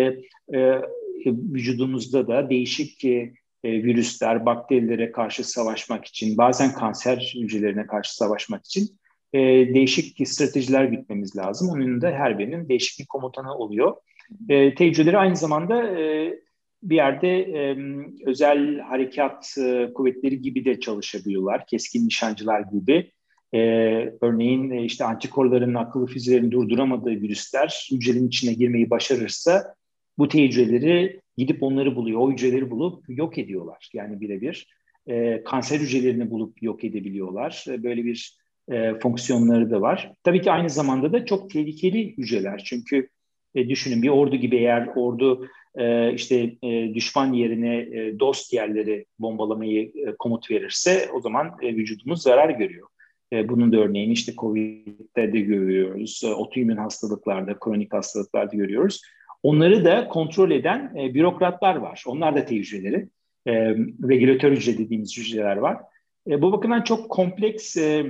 e, 0.54 0.82
vücudumuzda 1.26 2.28
da 2.28 2.50
değişik 2.50 3.06
e, 3.06 3.34
virüsler, 3.70 4.46
bakterilere 4.46 5.12
karşı 5.12 5.44
savaşmak 5.44 6.06
için, 6.06 6.38
bazen 6.38 6.74
kanser 6.74 7.34
hücrelerine 7.42 7.88
karşı 7.88 8.16
savaşmak 8.16 8.66
için 8.66 8.90
e, 9.34 9.40
değişik 9.74 10.28
stratejiler 10.28 10.86
gütmemiz 10.86 11.38
lazım. 11.38 11.70
Onun 11.70 12.02
da 12.02 12.12
her 12.12 12.40
birinin 12.40 12.70
değişik 12.70 13.00
bir 13.00 13.06
komutanı 13.06 13.56
oluyor. 13.56 13.96
E, 14.50 14.76
tecrübeleri 14.76 15.18
aynı 15.18 15.36
zamanda 15.36 16.00
e, 16.00 16.34
bir 16.84 16.96
yerde 16.96 17.40
e, 17.40 17.78
özel 18.26 18.80
harekat 18.80 19.56
e, 19.58 19.94
kuvvetleri 19.94 20.42
gibi 20.42 20.66
de 20.66 20.80
çalışabiliyorlar. 20.80 21.66
Keskin 21.66 22.08
nişancılar 22.08 22.62
gibi. 22.62 23.12
E, 23.54 23.60
örneğin 24.22 24.72
e, 24.72 24.84
işte 24.84 25.06
antikorların 25.06 25.74
akıllı 25.74 26.06
füzelerini 26.06 26.52
durduramadığı 26.52 27.12
virüsler 27.12 27.88
hücrenin 27.92 28.28
içine 28.28 28.54
girmeyi 28.54 28.90
başarırsa 28.90 29.76
bu 30.18 30.28
tecrübeleri 30.28 31.21
gidip 31.38 31.64
onları 31.64 31.96
buluyor. 31.96 32.20
O 32.20 32.32
hücreleri 32.32 32.72
bulup 32.72 33.04
yok 33.08 33.38
ediyorlar. 33.38 33.90
Yani 33.94 34.22
birebir 34.22 34.68
e, 35.08 35.44
kanser 35.44 35.80
hücrelerini 35.80 36.32
bulup 36.32 36.64
yok 36.64 36.84
edebiliyorlar. 36.84 37.66
E, 37.70 37.84
böyle 37.84 38.06
bir 38.06 38.38
e, 38.72 38.94
fonksiyonları 39.00 39.72
da 39.72 39.82
var. 39.82 40.14
Tabii 40.24 40.42
ki 40.42 40.52
aynı 40.52 40.70
zamanda 40.70 41.14
da 41.14 41.26
çok 41.26 41.50
tehlikeli 41.50 42.18
hücreler. 42.18 42.62
Çünkü 42.66 43.10
e, 43.56 43.70
düşünün 43.70 44.02
bir 44.02 44.10
ordu 44.10 44.36
gibi 44.36 44.58
eğer 44.58 44.88
ordu 44.96 45.48
e, 45.76 46.14
işte 46.14 46.56
e, 46.64 46.94
düşman 46.94 47.34
yerine 47.34 47.78
e, 47.78 48.20
dost 48.20 48.54
yerleri 48.54 49.06
bombalamayı 49.20 49.92
e, 49.96 50.16
komut 50.20 50.52
verirse 50.52 51.10
o 51.14 51.22
zaman 51.22 51.52
e, 51.62 51.76
vücudumuz 51.76 52.22
zarar 52.22 52.50
görüyor. 52.50 52.88
E, 53.34 53.50
bunun 53.50 53.72
da 53.72 53.78
örneğini 53.78 54.14
işte 54.14 54.34
COVID'de 54.38 55.34
de 55.34 55.40
görüyoruz, 55.40 56.22
e, 56.26 56.28
otoimmün 56.28 56.78
hastalıklarda, 56.78 57.60
kronik 57.60 57.94
hastalıklarda 57.94 58.56
görüyoruz. 58.56 59.02
Onları 59.44 59.86
da 59.86 60.08
kontrol 60.08 60.52
eden 60.52 60.96
e, 60.96 61.14
bürokratlar 61.14 61.76
var. 61.76 62.04
Onlar 62.08 62.36
da 62.36 62.46
tecrübeleri. 62.46 63.08
E, 63.48 63.54
regülatör 64.10 64.52
hücre 64.52 64.78
dediğimiz 64.78 65.18
hücreler 65.18 65.58
var. 65.58 65.78
E, 66.30 66.42
bu 66.42 66.52
bakımdan 66.52 66.82
çok 66.82 67.10
kompleks 67.10 67.78
e, 67.78 68.06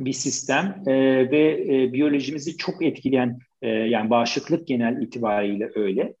bir 0.00 0.12
sistem 0.12 0.82
e, 0.86 0.92
ve 1.30 1.66
e, 1.68 1.92
biyolojimizi 1.92 2.56
çok 2.56 2.82
etkileyen 2.82 3.38
e, 3.62 3.68
yani 3.68 4.10
bağışıklık 4.10 4.66
genel 4.66 5.02
itibariyle 5.02 5.70
öyle. 5.74 6.14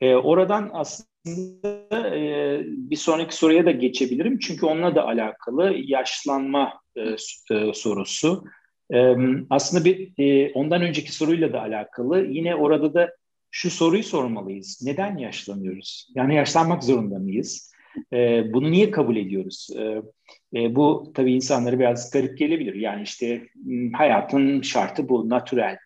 E, 0.00 0.14
oradan 0.14 0.70
aslında 0.72 2.16
e, 2.16 2.60
bir 2.66 2.96
sonraki 2.96 3.36
soruya 3.36 3.66
da 3.66 3.70
geçebilirim 3.70 4.38
çünkü 4.38 4.66
onunla 4.66 4.94
da 4.94 5.06
alakalı 5.06 5.74
yaşlanma 5.76 6.72
e, 6.96 7.00
e, 7.50 7.72
sorusu. 7.74 8.44
E, 8.94 9.14
aslında 9.50 9.84
bir 9.84 10.12
e, 10.18 10.52
ondan 10.52 10.82
önceki 10.82 11.12
soruyla 11.12 11.52
da 11.52 11.60
alakalı 11.60 12.24
yine 12.24 12.54
orada 12.54 12.94
da 12.94 13.10
şu 13.54 13.70
soruyu 13.70 14.02
sormalıyız. 14.02 14.80
Neden 14.84 15.16
yaşlanıyoruz? 15.16 16.08
Yani 16.14 16.34
yaşlanmak 16.34 16.84
zorunda 16.84 17.18
mıyız? 17.18 17.72
E, 18.12 18.44
bunu 18.52 18.70
niye 18.70 18.90
kabul 18.90 19.16
ediyoruz? 19.16 19.68
E, 19.76 20.02
e, 20.60 20.74
bu 20.76 21.12
tabii 21.14 21.34
insanlara 21.34 21.78
biraz 21.78 22.10
garip 22.10 22.38
gelebilir. 22.38 22.74
Yani 22.74 23.02
işte 23.02 23.48
hayatın 23.92 24.62
şartı 24.62 25.08
bu, 25.08 25.28
natürel. 25.28 25.78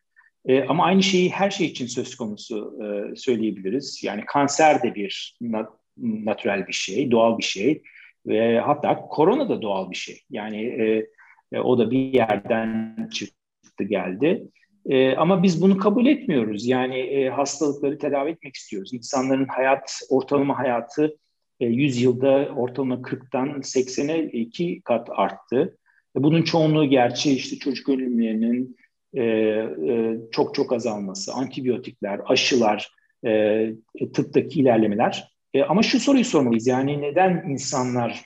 E, 0.46 0.62
ama 0.64 0.84
aynı 0.84 1.02
şeyi 1.02 1.30
her 1.30 1.50
şey 1.50 1.66
için 1.66 1.86
söz 1.86 2.14
konusu 2.16 2.78
e, 2.82 3.16
söyleyebiliriz. 3.16 4.00
Yani 4.04 4.22
kanser 4.26 4.82
de 4.82 4.94
bir 4.94 5.36
nat- 5.40 5.78
natürel 5.96 6.66
bir 6.66 6.72
şey, 6.72 7.10
doğal 7.10 7.38
bir 7.38 7.44
şey. 7.44 7.82
Ve 8.26 8.60
hatta 8.60 9.00
korona 9.00 9.48
da 9.48 9.62
doğal 9.62 9.90
bir 9.90 9.96
şey. 9.96 10.20
Yani 10.30 10.62
e, 10.62 11.06
e, 11.52 11.60
o 11.60 11.78
da 11.78 11.90
bir 11.90 12.14
yerden 12.14 12.96
çıktı 13.12 13.84
geldi. 13.84 14.48
E, 14.86 15.16
ama 15.16 15.42
biz 15.42 15.62
bunu 15.62 15.78
kabul 15.78 16.06
etmiyoruz. 16.06 16.66
Yani 16.66 16.98
e, 16.98 17.28
hastalıkları 17.28 17.98
tedavi 17.98 18.30
etmek 18.30 18.56
istiyoruz. 18.56 18.92
İnsanların 18.92 19.46
hayat, 19.46 20.00
ortalama 20.10 20.58
hayatı 20.58 21.16
e, 21.60 21.66
100 21.66 22.02
yılda 22.02 22.48
ortalama 22.56 22.94
40'tan 22.94 23.48
80'e 23.48 24.30
iki 24.30 24.80
kat 24.80 25.08
arttı. 25.10 25.78
E, 26.16 26.22
bunun 26.22 26.42
çoğunluğu 26.42 26.84
gerçi 26.84 27.32
işte 27.32 27.56
çocuk 27.56 27.88
ölümlerinin 27.88 28.76
e, 29.14 29.22
e, 29.22 30.16
çok 30.30 30.54
çok 30.54 30.72
azalması, 30.72 31.32
antibiyotikler, 31.32 32.20
aşılar, 32.24 32.90
e, 33.24 33.30
e, 33.30 34.12
tıptaki 34.14 34.60
ilerlemeler. 34.60 35.32
E, 35.54 35.62
ama 35.62 35.82
şu 35.82 36.00
soruyu 36.00 36.24
sormalıyız 36.24 36.66
yani 36.66 37.00
neden 37.00 37.44
insanlar 37.48 38.22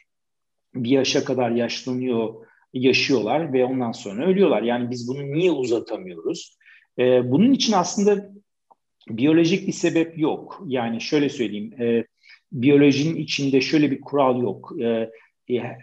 bir 0.74 0.90
yaşa 0.90 1.24
kadar 1.24 1.50
yaşlanıyor, 1.50 2.34
yaşıyorlar 2.72 3.52
ve 3.52 3.64
ondan 3.64 3.92
sonra 3.92 4.26
ölüyorlar? 4.26 4.62
Yani 4.62 4.90
biz 4.90 5.08
bunu 5.08 5.32
niye 5.32 5.50
uzatamıyoruz? 5.50 6.56
E, 6.98 7.30
bunun 7.30 7.52
için 7.52 7.72
aslında 7.72 8.30
biyolojik 9.08 9.66
bir 9.66 9.72
sebep 9.72 10.18
yok. 10.18 10.62
Yani 10.66 11.00
şöyle 11.00 11.28
söyleyeyim, 11.28 11.82
e, 11.82 12.04
biyolojinin 12.52 13.16
içinde 13.16 13.60
şöyle 13.60 13.90
bir 13.90 14.00
kural 14.00 14.42
yok. 14.42 14.72
E, 14.82 15.08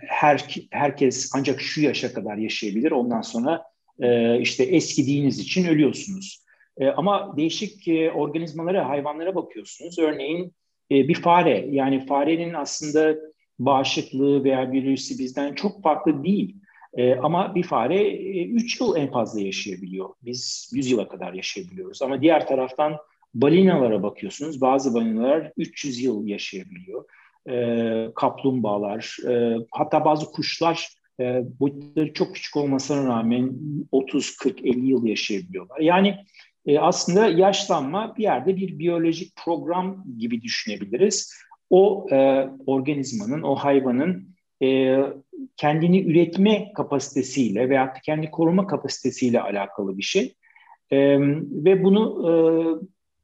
her 0.07 0.59
herkes 0.71 1.31
ancak 1.35 1.61
şu 1.61 1.81
yaşa 1.81 2.13
kadar 2.13 2.37
yaşayabilir. 2.37 2.91
Ondan 2.91 3.21
sonra 3.21 3.63
e, 3.99 4.39
işte 4.41 4.63
eskidiğiniz 4.63 5.39
için 5.39 5.67
ölüyorsunuz. 5.67 6.43
E, 6.77 6.87
ama 6.87 7.37
değişik 7.37 7.87
e, 7.87 8.11
organizmalara, 8.11 8.89
hayvanlara 8.89 9.35
bakıyorsunuz. 9.35 9.99
Örneğin 9.99 10.53
e, 10.91 11.07
bir 11.07 11.21
fare, 11.21 11.67
yani 11.71 12.05
farenin 12.05 12.53
aslında 12.53 13.15
bağışıklığı 13.59 14.43
veya 14.43 14.71
virüsü 14.71 15.19
bizden 15.19 15.53
çok 15.53 15.83
farklı 15.83 16.23
değil. 16.23 16.55
E, 16.93 17.15
ama 17.15 17.55
bir 17.55 17.63
fare 17.63 18.17
3 18.45 18.81
e, 18.81 18.85
yıl 18.85 18.95
en 18.95 19.11
fazla 19.11 19.41
yaşayabiliyor. 19.41 20.09
Biz 20.21 20.69
100 20.73 20.91
yıla 20.91 21.07
kadar 21.07 21.33
yaşayabiliyoruz. 21.33 22.01
Ama 22.01 22.21
diğer 22.21 22.47
taraftan 22.47 22.97
balinalara 23.33 24.03
bakıyorsunuz. 24.03 24.61
Bazı 24.61 24.93
balinalar 24.93 25.51
300 25.57 26.01
yıl 26.01 26.27
yaşayabiliyor. 26.27 27.05
E, 27.49 28.11
kaplumbağalar, 28.15 29.17
e, 29.29 29.55
hatta 29.71 30.05
bazı 30.05 30.31
kuşlar 30.31 30.89
e, 31.19 31.43
boyutları 31.59 32.13
çok 32.13 32.35
küçük 32.35 32.57
olmasına 32.57 33.07
rağmen 33.07 33.53
30, 33.91 34.37
40, 34.37 34.65
50 34.65 34.87
yıl 34.87 35.05
yaşayabiliyorlar. 35.05 35.79
Yani 35.79 36.17
e, 36.65 36.79
aslında 36.79 37.27
yaşlanma 37.27 38.15
bir 38.17 38.23
yerde 38.23 38.57
bir 38.57 38.79
biyolojik 38.79 39.35
program 39.35 40.03
gibi 40.17 40.41
düşünebiliriz. 40.41 41.33
O 41.69 42.07
e, 42.11 42.49
organizmanın, 42.65 43.41
o 43.41 43.55
hayvanın 43.55 44.35
e, 44.63 44.99
kendini 45.57 46.01
üretme 46.03 46.71
kapasitesiyle 46.75 47.69
veya 47.69 47.93
kendi 48.05 48.31
koruma 48.31 48.67
kapasitesiyle 48.67 49.41
alakalı 49.41 49.97
bir 49.97 50.03
şey. 50.03 50.35
E, 50.91 51.19
ve 51.65 51.83
bunu 51.83 52.29
e, 52.29 52.31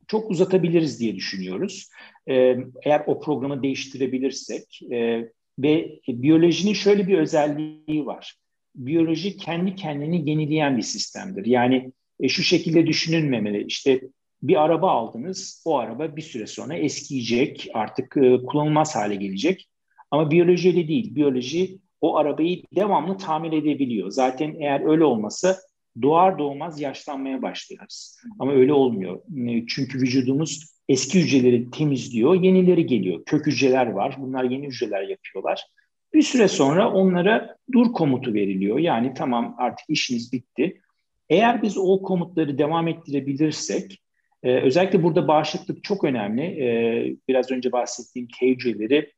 çok 0.07 0.31
uzatabiliriz 0.31 0.99
diye 0.99 1.15
düşünüyoruz. 1.15 1.89
E, 2.29 2.57
eğer 2.83 3.03
o 3.07 3.19
programı 3.19 3.63
değiştirebilirsek 3.63 4.81
e, 4.91 5.29
ve 5.59 5.99
biyolojinin 6.07 6.73
şöyle 6.73 7.07
bir 7.07 7.17
özelliği 7.17 8.05
var. 8.05 8.35
Biyoloji 8.75 9.37
kendi 9.37 9.75
kendini 9.75 10.29
yenileyen 10.29 10.77
bir 10.77 10.81
sistemdir. 10.81 11.45
Yani 11.45 11.91
e, 12.19 12.29
şu 12.29 12.43
şekilde 12.43 12.87
düşünülmemeli. 12.87 13.65
İşte 13.67 14.01
bir 14.43 14.63
araba 14.63 14.91
aldınız, 14.91 15.63
o 15.65 15.77
araba 15.77 16.15
bir 16.15 16.21
süre 16.21 16.47
sonra 16.47 16.75
eskiyecek, 16.75 17.67
artık 17.73 18.17
e, 18.17 18.37
kullanılmaz 18.37 18.95
hale 18.95 19.15
gelecek. 19.15 19.67
Ama 20.11 20.31
biyoloji 20.31 20.69
öyle 20.69 20.87
değil. 20.87 21.15
Biyoloji 21.15 21.77
o 22.01 22.17
arabayı 22.17 22.63
devamlı 22.75 23.17
tamir 23.17 23.51
edebiliyor. 23.51 24.09
Zaten 24.09 24.55
eğer 24.59 24.89
öyle 24.89 25.03
olmasa 25.03 25.57
doğar 26.01 26.39
doğmaz 26.39 26.81
yaşlanmaya 26.81 27.41
başlarız. 27.41 28.19
Ama 28.39 28.51
öyle 28.51 28.73
olmuyor. 28.73 29.21
E, 29.47 29.65
çünkü 29.67 29.99
vücudumuz 29.99 30.75
eski 30.89 31.19
hücreleri 31.19 31.71
temizliyor, 31.71 32.43
yenileri 32.43 32.85
geliyor. 32.85 33.25
Kök 33.25 33.47
hücreler 33.47 33.87
var, 33.87 34.15
bunlar 34.19 34.43
yeni 34.43 34.67
hücreler 34.67 35.07
yapıyorlar. 35.07 35.65
Bir 36.13 36.21
süre 36.21 36.47
sonra 36.47 36.91
onlara 36.91 37.55
dur 37.71 37.93
komutu 37.93 38.33
veriliyor. 38.33 38.79
Yani 38.79 39.13
tamam 39.13 39.55
artık 39.57 39.85
işiniz 39.89 40.33
bitti. 40.33 40.81
Eğer 41.29 41.61
biz 41.61 41.77
o 41.77 42.01
komutları 42.01 42.57
devam 42.57 42.87
ettirebilirsek, 42.87 44.01
e, 44.43 44.61
özellikle 44.61 45.03
burada 45.03 45.27
bağışıklık 45.27 45.83
çok 45.83 46.03
önemli. 46.03 46.41
E, 46.41 46.67
biraz 47.27 47.51
önce 47.51 47.71
bahsettiğim 47.71 48.27
K 48.27 48.47
hücreleri, 48.47 49.11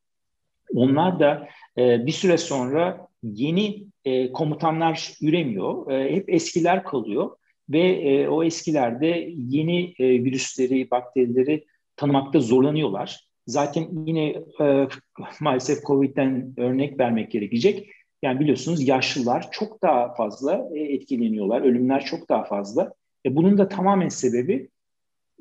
onlar 0.74 1.20
da 1.20 1.48
e, 1.78 2.06
bir 2.06 2.12
süre 2.12 2.38
sonra 2.38 3.08
yeni 3.24 3.88
e, 4.06 4.32
komutanlar 4.32 5.14
üremiyor. 5.22 5.92
E, 5.92 6.16
hep 6.16 6.34
eskiler 6.34 6.84
kalıyor 6.84 7.32
ve 7.70 7.80
e, 7.80 8.28
o 8.28 8.44
eskilerde 8.44 9.30
yeni 9.36 9.94
e, 10.00 10.24
virüsleri, 10.24 10.92
bakterileri 10.92 11.66
tanımakta 11.96 12.40
zorlanıyorlar. 12.40 13.28
Zaten 13.48 13.88
yine 14.06 14.28
e, 14.62 14.88
maalesef 15.40 15.84
COVID'den 15.84 16.54
örnek 16.58 17.00
vermek 17.00 17.32
gerekecek. 17.32 17.90
Yani 18.22 18.40
biliyorsunuz 18.40 18.88
yaşlılar 18.88 19.52
çok 19.52 19.82
daha 19.82 20.14
fazla 20.14 20.70
e, 20.76 20.80
etkileniyorlar, 20.80 21.62
ölümler 21.62 22.06
çok 22.06 22.30
daha 22.30 22.44
fazla. 22.44 22.94
E, 23.26 23.36
bunun 23.36 23.58
da 23.58 23.68
tamamen 23.68 24.10
sebebi 24.10 24.70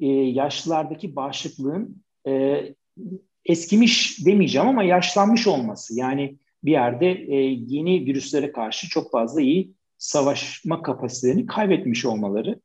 e, 0.00 0.06
yaşlılardaki 0.06 1.16
bağışıklığın 1.16 2.02
e, 2.26 2.62
eskimiş 3.46 4.26
demeyeceğim 4.26 4.68
ama 4.68 4.82
yaşlanmış 4.82 5.46
olması. 5.46 5.98
Yani 5.98 6.37
bir 6.64 6.70
yerde 6.72 7.11
e, 7.11 7.37
yeni 7.66 8.06
virüslere 8.06 8.52
karşı 8.52 8.88
çok 8.88 9.12
fazla 9.12 9.40
iyi 9.40 9.72
savaşma 9.98 10.82
kapasitelerini 10.82 11.46
kaybetmiş 11.46 12.04
olmaları. 12.04 12.61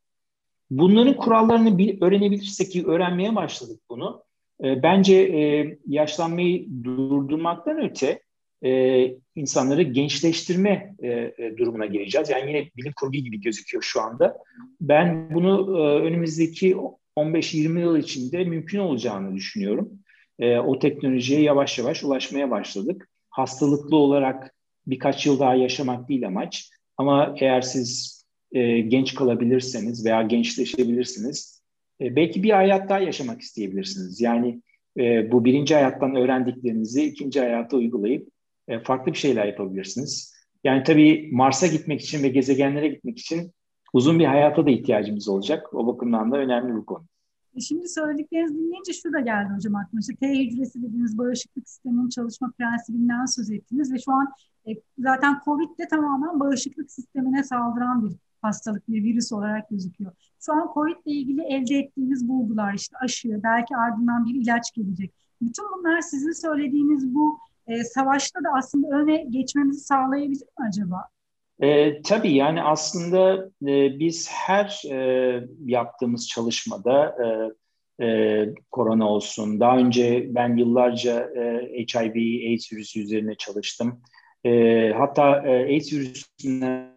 Bunların 0.69 1.17
kurallarını 1.17 1.77
bir, 1.77 2.01
öğrenebilirsek 2.01 2.71
ki 2.71 2.85
öğrenmeye 2.85 3.35
başladık 3.35 3.79
bunu. 3.89 4.23
E, 4.63 4.83
bence 4.83 5.15
e, 5.15 5.77
yaşlanmayı 5.87 6.67
durdurmaktan 6.83 7.81
öte 7.81 8.21
e, 8.63 9.03
insanları 9.35 9.81
gençleştirme 9.81 10.95
e, 10.99 11.09
e, 11.09 11.57
durumuna 11.57 11.85
geleceğiz. 11.85 12.29
Yani 12.29 12.49
yine 12.49 12.69
bilim 12.77 12.93
kurgu 12.95 13.17
gibi 13.17 13.41
gözüküyor 13.41 13.83
şu 13.83 14.01
anda. 14.01 14.37
Ben 14.81 15.33
bunu 15.33 15.77
e, 15.77 15.81
önümüzdeki 15.81 16.77
15-20 17.17 17.79
yıl 17.79 17.97
içinde 17.97 18.43
mümkün 18.43 18.79
olacağını 18.79 19.35
düşünüyorum. 19.35 20.00
E, 20.41 20.59
o 20.59 20.79
teknolojiye 20.79 21.41
yavaş 21.41 21.79
yavaş 21.79 22.03
ulaşmaya 22.03 22.51
başladık. 22.51 23.09
Hastalıklı 23.29 23.97
olarak 23.97 24.53
birkaç 24.87 25.25
yıl 25.25 25.39
daha 25.39 25.55
yaşamak 25.55 26.09
değil 26.09 26.27
amaç. 26.27 26.69
Ama 26.97 27.35
eğer 27.39 27.61
siz 27.61 28.21
e, 28.51 28.79
genç 28.79 29.15
kalabilirseniz 29.15 30.05
veya 30.05 30.21
gençleşebilirsiniz, 30.21 31.61
e, 32.01 32.15
belki 32.15 32.43
bir 32.43 32.49
hayat 32.49 32.89
daha 32.89 32.99
yaşamak 32.99 33.41
isteyebilirsiniz. 33.41 34.21
Yani 34.21 34.61
e, 34.99 35.31
bu 35.31 35.45
birinci 35.45 35.73
hayattan 35.73 36.15
öğrendiklerinizi 36.15 37.05
ikinci 37.05 37.39
hayata 37.39 37.77
uygulayıp 37.77 38.27
e, 38.67 38.79
farklı 38.79 39.13
bir 39.13 39.17
şeyler 39.17 39.45
yapabilirsiniz. 39.45 40.33
Yani 40.63 40.83
tabii 40.83 41.29
Mars'a 41.31 41.67
gitmek 41.67 42.01
için 42.01 42.23
ve 42.23 42.27
gezegenlere 42.27 42.87
gitmek 42.87 43.19
için 43.19 43.51
uzun 43.93 44.19
bir 44.19 44.25
hayata 44.25 44.65
da 44.65 44.69
ihtiyacımız 44.69 45.29
olacak. 45.29 45.73
O 45.73 45.87
bakımdan 45.87 46.31
da 46.31 46.37
önemli 46.37 46.75
bir 46.75 46.85
konu. 46.85 47.05
E, 47.55 47.59
şimdi 47.59 47.89
söylediklerinizi 47.89 48.53
dinleyince 48.53 48.93
şu 48.93 49.13
da 49.13 49.19
geldi 49.19 49.53
hocam 49.55 49.75
aklıma. 49.75 49.99
İşte 49.99 50.15
T 50.15 50.45
hücresi 50.45 50.83
dediğiniz 50.83 51.17
bağışıklık 51.17 51.69
sisteminin 51.69 52.09
çalışma 52.09 52.51
prensibinden 52.57 53.25
söz 53.25 53.51
ettiniz 53.51 53.93
ve 53.93 53.99
şu 53.99 54.11
an 54.11 54.27
e, 54.67 54.71
zaten 54.99 55.41
COVID 55.45 55.79
de 55.79 55.87
tamamen 55.87 56.39
bağışıklık 56.39 56.91
sistemine 56.91 57.43
saldıran 57.43 58.09
bir 58.09 58.15
hastalık, 58.41 58.89
bir 58.89 59.03
virüs 59.03 59.31
olarak 59.31 59.69
gözüküyor. 59.69 60.11
Şu 60.39 60.53
an 60.53 60.71
COVID 60.73 60.95
ile 61.05 61.13
ilgili 61.13 61.41
elde 61.41 61.75
ettiğimiz 61.75 62.27
bulgular, 62.27 62.73
işte 62.73 62.97
aşı, 62.97 63.39
belki 63.43 63.75
ardından 63.75 64.25
bir 64.25 64.35
ilaç 64.35 64.71
gelecek. 64.75 65.13
Bütün 65.41 65.65
bunlar 65.77 66.01
sizin 66.01 66.31
söylediğiniz 66.31 67.15
bu 67.15 67.39
e, 67.67 67.83
savaşta 67.83 68.43
da 68.43 68.49
aslında 68.57 68.87
öne 68.87 69.23
geçmemizi 69.23 69.79
sağlayabilir 69.79 70.45
mi 70.45 70.67
acaba? 70.69 71.09
E, 71.61 72.01
tabii 72.01 72.33
yani 72.33 72.63
aslında 72.63 73.49
e, 73.67 73.99
biz 73.99 74.31
her 74.31 74.81
e, 74.91 75.47
yaptığımız 75.65 76.27
çalışmada 76.27 77.15
e, 77.25 78.05
e, 78.05 78.45
korona 78.71 79.09
olsun, 79.09 79.59
daha 79.59 79.77
önce 79.77 80.27
ben 80.29 80.57
yıllarca 80.57 81.19
e, 81.19 81.85
HIV, 81.93 82.15
AIDS 82.49 82.73
virüsü 82.73 83.01
üzerine 83.01 83.35
çalıştım. 83.35 84.01
E, 84.45 84.89
hatta 84.97 85.43
e, 85.47 85.49
AIDS 85.49 85.93
virüsünden 85.93 86.91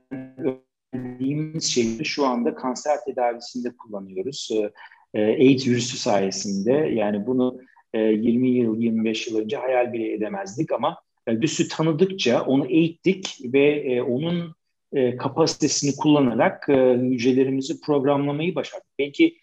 öğrendiğimiz 0.95 1.65
şeyi 1.65 2.05
şu 2.05 2.27
anda 2.27 2.55
kanser 2.55 2.99
tedavisinde 3.07 3.77
kullanıyoruz. 3.77 4.49
E, 4.53 4.73
e 5.21 5.23
AIDS 5.23 5.67
virüsü 5.67 5.97
sayesinde 5.97 6.73
yani 6.73 7.27
bunu 7.27 7.61
20 7.95 8.49
e, 8.49 8.53
yıl, 8.53 8.81
25 8.81 9.27
yıl 9.27 9.39
önce 9.39 9.57
hayal 9.57 9.93
bile 9.93 10.13
edemezdik 10.13 10.73
ama 10.73 11.04
virüsü 11.29 11.69
tanıdıkça 11.69 12.43
onu 12.43 12.67
eğittik 12.67 13.39
ve 13.45 13.69
e, 13.69 14.03
onun 14.03 14.55
e, 14.93 15.17
kapasitesini 15.17 15.97
kullanarak 15.97 16.69
hücrelerimizi 16.99 17.81
programlamayı 17.81 18.55
başardık. 18.55 18.89
Belki 18.99 19.37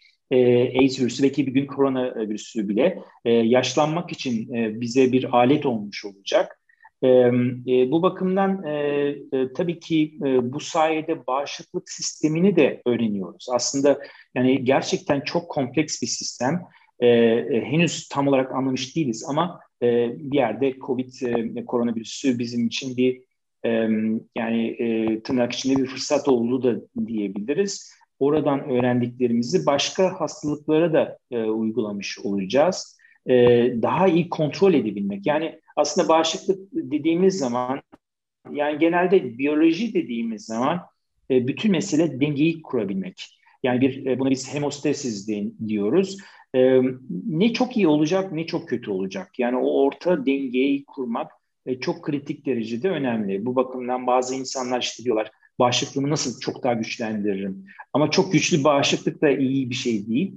AIDS 0.79 0.99
virüsü, 0.99 1.23
belki 1.23 1.47
bir 1.47 1.51
gün 1.51 1.65
korona 1.65 2.15
virüsü 2.15 2.69
bile 2.69 2.99
yaşlanmak 3.25 4.11
için 4.11 4.47
bize 4.81 5.11
bir 5.11 5.37
alet 5.37 5.65
olmuş 5.65 6.05
olacak. 6.05 6.57
bu 7.91 8.01
bakımdan 8.01 8.61
tabii 9.55 9.79
ki 9.79 10.17
bu 10.41 10.59
sayede 10.59 11.27
bağışıklık 11.27 11.89
sistemini 11.89 12.55
de 12.55 12.81
öğreniyoruz. 12.85 13.47
Aslında 13.51 13.99
yani 14.35 14.65
gerçekten 14.65 15.21
çok 15.21 15.49
kompleks 15.49 16.01
bir 16.01 16.07
sistem 16.07 16.61
e, 17.01 17.07
e, 17.07 17.65
henüz 17.65 18.07
tam 18.07 18.27
olarak 18.27 18.51
anlamış 18.51 18.95
değiliz 18.95 19.25
ama 19.29 19.59
e, 19.81 20.09
bir 20.17 20.37
yerde 20.37 20.73
COVID 20.85 21.13
e, 21.57 21.65
koronavirüsü 21.65 22.39
bizim 22.39 22.67
için 22.67 22.97
bir 22.97 23.21
e, 23.65 23.69
yani 24.35 24.67
e, 24.67 25.19
tırnak 25.21 25.51
içinde 25.51 25.81
bir 25.81 25.85
fırsat 25.85 26.27
olduğu 26.27 26.63
da 26.63 26.81
diyebiliriz. 27.07 27.91
Oradan 28.19 28.69
öğrendiklerimizi 28.69 29.65
başka 29.65 30.21
hastalıklara 30.21 30.93
da 30.93 31.17
e, 31.31 31.43
uygulamış 31.43 32.19
olacağız. 32.19 32.97
E, 33.29 33.35
daha 33.81 34.07
iyi 34.07 34.29
kontrol 34.29 34.73
edebilmek. 34.73 35.25
Yani 35.25 35.59
aslında 35.75 36.09
bağışıklık 36.09 36.59
dediğimiz 36.73 37.37
zaman 37.37 37.81
yani 38.51 38.79
genelde 38.79 39.37
biyoloji 39.37 39.93
dediğimiz 39.93 40.45
zaman 40.45 40.81
e, 41.31 41.47
bütün 41.47 41.71
mesele 41.71 42.21
dengeyi 42.21 42.61
kurabilmek. 42.61 43.40
Yani 43.63 43.81
bir 43.81 44.05
e, 44.05 44.19
buna 44.19 44.29
biz 44.29 44.53
hemostasis 44.53 45.29
diyoruz 45.67 46.17
e, 46.55 46.81
ne 47.25 47.53
çok 47.53 47.77
iyi 47.77 47.87
olacak 47.87 48.31
ne 48.31 48.45
çok 48.45 48.69
kötü 48.69 48.91
olacak. 48.91 49.39
Yani 49.39 49.57
o 49.57 49.83
orta 49.83 50.25
dengeyi 50.25 50.85
kurmak 50.85 51.31
e, 51.65 51.79
çok 51.79 52.03
kritik 52.03 52.45
derecede 52.45 52.89
önemli. 52.89 53.45
Bu 53.45 53.55
bakımdan 53.55 54.07
bazı 54.07 54.35
insanlar 54.35 54.81
işte 54.81 55.03
diyorlar 55.03 55.31
bağışıklığımı 55.59 56.09
nasıl 56.09 56.39
çok 56.39 56.63
daha 56.63 56.73
güçlendiririm. 56.73 57.65
Ama 57.93 58.11
çok 58.11 58.33
güçlü 58.33 58.63
bağışıklık 58.63 59.21
da 59.21 59.29
iyi 59.29 59.69
bir 59.69 59.75
şey 59.75 60.07
değil. 60.07 60.33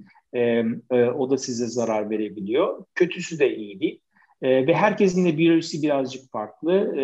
O 1.15 1.31
da 1.31 1.39
size 1.39 1.67
zarar 1.67 2.11
verebiliyor. 2.11 2.85
Kötüsü 2.95 3.39
de 3.39 3.57
iyi 3.57 3.81
değil. 3.81 4.01
Ve 4.43 4.75
herkesin 4.75 5.25
de 5.25 5.39
biyolojisi 5.39 5.83
birazcık 5.83 6.31
farklı. 6.33 6.95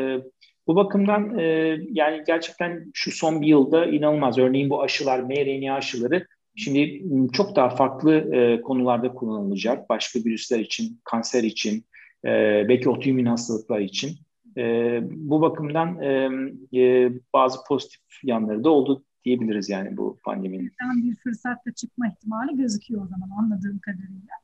Bu 0.70 0.76
bakımdan 0.76 1.38
e, 1.38 1.44
yani 1.90 2.22
gerçekten 2.26 2.90
şu 2.94 3.12
son 3.12 3.40
bir 3.40 3.46
yılda 3.46 3.86
inanılmaz. 3.86 4.38
Örneğin 4.38 4.70
bu 4.70 4.82
aşılar, 4.82 5.20
mRNA 5.20 5.74
aşıları 5.74 6.26
Şimdi 6.56 7.02
çok 7.32 7.56
daha 7.56 7.68
farklı 7.68 8.34
e, 8.34 8.62
konularda 8.62 9.14
kullanılacak. 9.14 9.90
Başka 9.90 10.18
virüsler 10.18 10.58
için, 10.58 11.00
kanser 11.04 11.42
için, 11.42 11.84
e, 12.24 12.28
belki 12.68 12.90
otoimmün 12.90 13.26
hastalıklar 13.26 13.80
için. 13.80 14.10
E, 14.56 14.98
bu 15.02 15.40
bakımdan 15.40 16.02
e, 16.02 16.30
e, 16.80 17.12
bazı 17.32 17.58
pozitif 17.68 18.00
yanları 18.24 18.64
da 18.64 18.70
oldu 18.70 19.04
diyebiliriz 19.24 19.68
yani 19.68 19.96
bu 19.96 20.18
pandeminin. 20.24 20.72
Bir 20.96 21.16
fırsatta 21.16 21.72
çıkma 21.72 22.08
ihtimali 22.08 22.56
gözüküyor 22.56 23.04
o 23.04 23.06
zaman 23.06 23.30
anladığım 23.38 23.78
kadarıyla. 23.78 24.34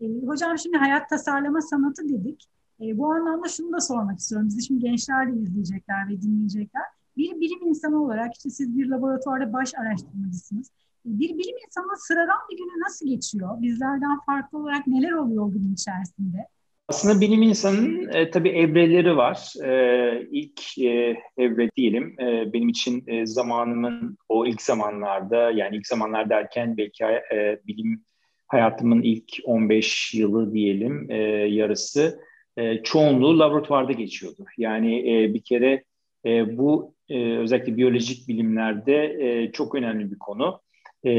E, 0.00 0.26
hocam 0.26 0.58
şimdi 0.58 0.76
hayat 0.76 1.10
tasarlama 1.10 1.60
sanatı 1.60 2.08
dedik. 2.08 2.48
E, 2.82 2.98
bu 2.98 3.12
anlamda 3.12 3.48
şunu 3.48 3.72
da 3.72 3.80
sormak 3.80 4.18
istiyorum. 4.18 4.48
Bizi 4.48 4.66
şimdi 4.66 4.80
gençler 4.80 5.34
de 5.34 5.38
izleyecekler 5.40 6.08
ve 6.08 6.22
dinleyecekler. 6.22 6.82
Bir 7.16 7.40
bilim 7.40 7.68
insanı 7.68 8.04
olarak 8.04 8.34
işte 8.36 8.50
siz 8.50 8.78
bir 8.78 8.86
laboratuvarda 8.86 9.52
baş 9.52 9.72
araştırmacısınız 9.74 10.70
bir 11.04 11.28
bilim 11.28 11.56
insanının 11.66 12.06
sıradan 12.08 12.38
bir 12.50 12.56
günü 12.56 12.82
nasıl 12.86 13.06
geçiyor? 13.06 13.62
Bizlerden 13.62 14.18
farklı 14.26 14.58
olarak 14.58 14.86
neler 14.86 15.12
oluyor 15.12 15.46
o 15.46 15.50
gün 15.50 15.74
içerisinde? 15.74 16.46
Aslında 16.88 17.20
bilim 17.20 17.42
insanının 17.42 18.08
e, 18.12 18.30
tabii 18.30 18.48
evreleri 18.48 19.16
var. 19.16 19.54
E, 19.64 20.28
ilk 20.30 20.78
e, 20.78 21.16
evre 21.36 21.70
diyelim 21.76 22.20
e, 22.20 22.52
benim 22.52 22.68
için 22.68 23.04
e, 23.06 23.26
zamanımın 23.26 24.16
o 24.28 24.46
ilk 24.46 24.62
zamanlarda 24.62 25.50
yani 25.50 25.76
ilk 25.76 25.86
zamanlar 25.86 26.30
derken 26.30 26.76
belki 26.76 27.04
e, 27.04 27.60
bilim 27.66 28.04
hayatımın 28.46 29.02
ilk 29.02 29.30
15 29.44 30.14
yılı 30.14 30.52
diyelim 30.52 31.10
e, 31.10 31.16
yarısı 31.48 32.20
e, 32.56 32.82
çoğunluğu 32.82 33.38
laboratuvarda 33.38 33.92
geçiyordu. 33.92 34.44
Yani 34.58 34.98
e, 34.98 35.34
bir 35.34 35.42
kere 35.42 35.84
e, 36.26 36.58
bu 36.58 36.94
e, 37.08 37.36
özellikle 37.36 37.76
biyolojik 37.76 38.28
bilimlerde 38.28 39.16
e, 39.20 39.52
çok 39.52 39.74
önemli 39.74 40.10
bir 40.10 40.18
konu 40.18 40.60
e, 41.04 41.12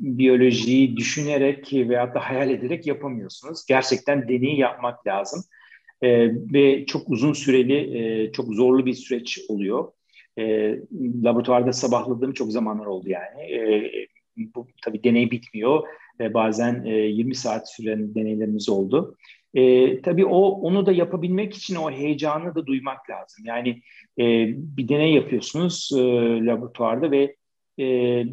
biyolojiyi 0.00 0.96
düşünerek 0.96 1.72
veyahut 1.72 2.14
da 2.14 2.20
hayal 2.20 2.50
ederek 2.50 2.86
yapamıyorsunuz. 2.86 3.66
Gerçekten 3.68 4.28
deney 4.28 4.56
yapmak 4.56 5.06
lazım. 5.06 5.44
E, 6.02 6.30
ve 6.52 6.86
çok 6.86 7.10
uzun 7.10 7.32
süreli, 7.32 7.98
e, 7.98 8.32
çok 8.32 8.54
zorlu 8.54 8.86
bir 8.86 8.94
süreç 8.94 9.40
oluyor. 9.48 9.92
E, 10.38 10.76
laboratuvarda 11.24 11.72
sabahladığım 11.72 12.32
çok 12.32 12.52
zamanlar 12.52 12.86
oldu 12.86 13.08
yani. 13.08 13.42
E, 13.52 13.90
bu 14.36 14.66
tabii 14.84 15.04
deney 15.04 15.30
bitmiyor. 15.30 15.82
E, 16.20 16.34
bazen 16.34 16.84
e, 16.84 16.90
20 16.90 17.34
saat 17.34 17.72
süren 17.72 18.14
deneylerimiz 18.14 18.68
oldu. 18.68 19.16
E, 19.54 20.02
tabii 20.02 20.26
o 20.26 20.40
onu 20.40 20.86
da 20.86 20.92
yapabilmek 20.92 21.54
için 21.54 21.76
o 21.76 21.90
heyecanı 21.90 22.54
da 22.54 22.66
duymak 22.66 23.10
lazım. 23.10 23.44
Yani 23.44 23.82
e, 24.18 24.24
bir 24.56 24.88
deney 24.88 25.14
yapıyorsunuz 25.14 25.90
e, 25.96 26.00
laboratuvarda 26.46 27.10
ve 27.10 27.36
e, 27.78 27.84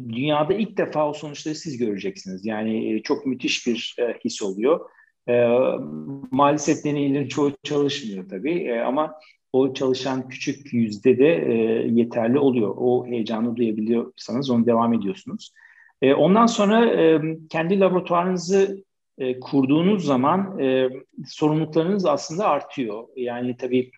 dünyada 0.08 0.54
ilk 0.54 0.76
defa 0.76 1.08
o 1.08 1.12
sonuçları 1.12 1.54
siz 1.54 1.78
göreceksiniz. 1.78 2.46
Yani 2.46 2.94
e, 2.94 3.02
çok 3.02 3.26
müthiş 3.26 3.66
bir 3.66 3.96
e, 3.98 4.18
his 4.24 4.42
oluyor. 4.42 4.80
E, 5.28 5.48
maalesef 6.30 6.84
deneylerin 6.84 7.28
çoğu 7.28 7.52
çalışmıyor 7.62 8.28
tabii 8.28 8.64
e, 8.64 8.80
ama 8.80 9.14
o 9.52 9.74
çalışan 9.74 10.28
küçük 10.28 10.72
yüzde 10.72 11.18
de 11.18 11.28
e, 11.28 11.54
yeterli 11.90 12.38
oluyor. 12.38 12.74
O 12.78 13.06
heyecanı 13.06 13.56
duyabiliyorsanız 13.56 14.50
onu 14.50 14.66
devam 14.66 14.92
ediyorsunuz. 14.92 15.52
E, 16.02 16.14
ondan 16.14 16.46
sonra 16.46 16.86
e, 16.86 17.20
kendi 17.50 17.80
laboratuvarınızı 17.80 18.84
e, 19.18 19.40
kurduğunuz 19.40 20.04
zaman 20.04 20.58
e, 20.60 20.88
sorumluluklarınız 21.26 22.06
aslında 22.06 22.48
artıyor. 22.48 23.04
Yani 23.16 23.56
tabii 23.56 23.90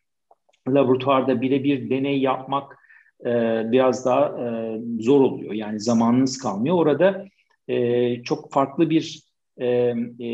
laboratuvarda 0.69 1.41
birebir 1.41 1.91
deney 1.91 2.21
yapmak 2.21 2.79
e, 3.21 3.31
biraz 3.73 4.07
daha 4.07 4.27
e, 4.27 4.79
zor 5.01 5.21
oluyor. 5.21 5.53
Yani 5.53 5.81
zamanınız 5.81 6.39
kalmıyor. 6.39 6.77
Orada 6.77 7.27
e, 7.69 8.23
çok 8.23 8.53
farklı 8.53 8.91
bir 8.91 9.23
e, 9.59 9.67
e, 9.67 10.29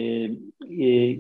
e, 0.80 1.18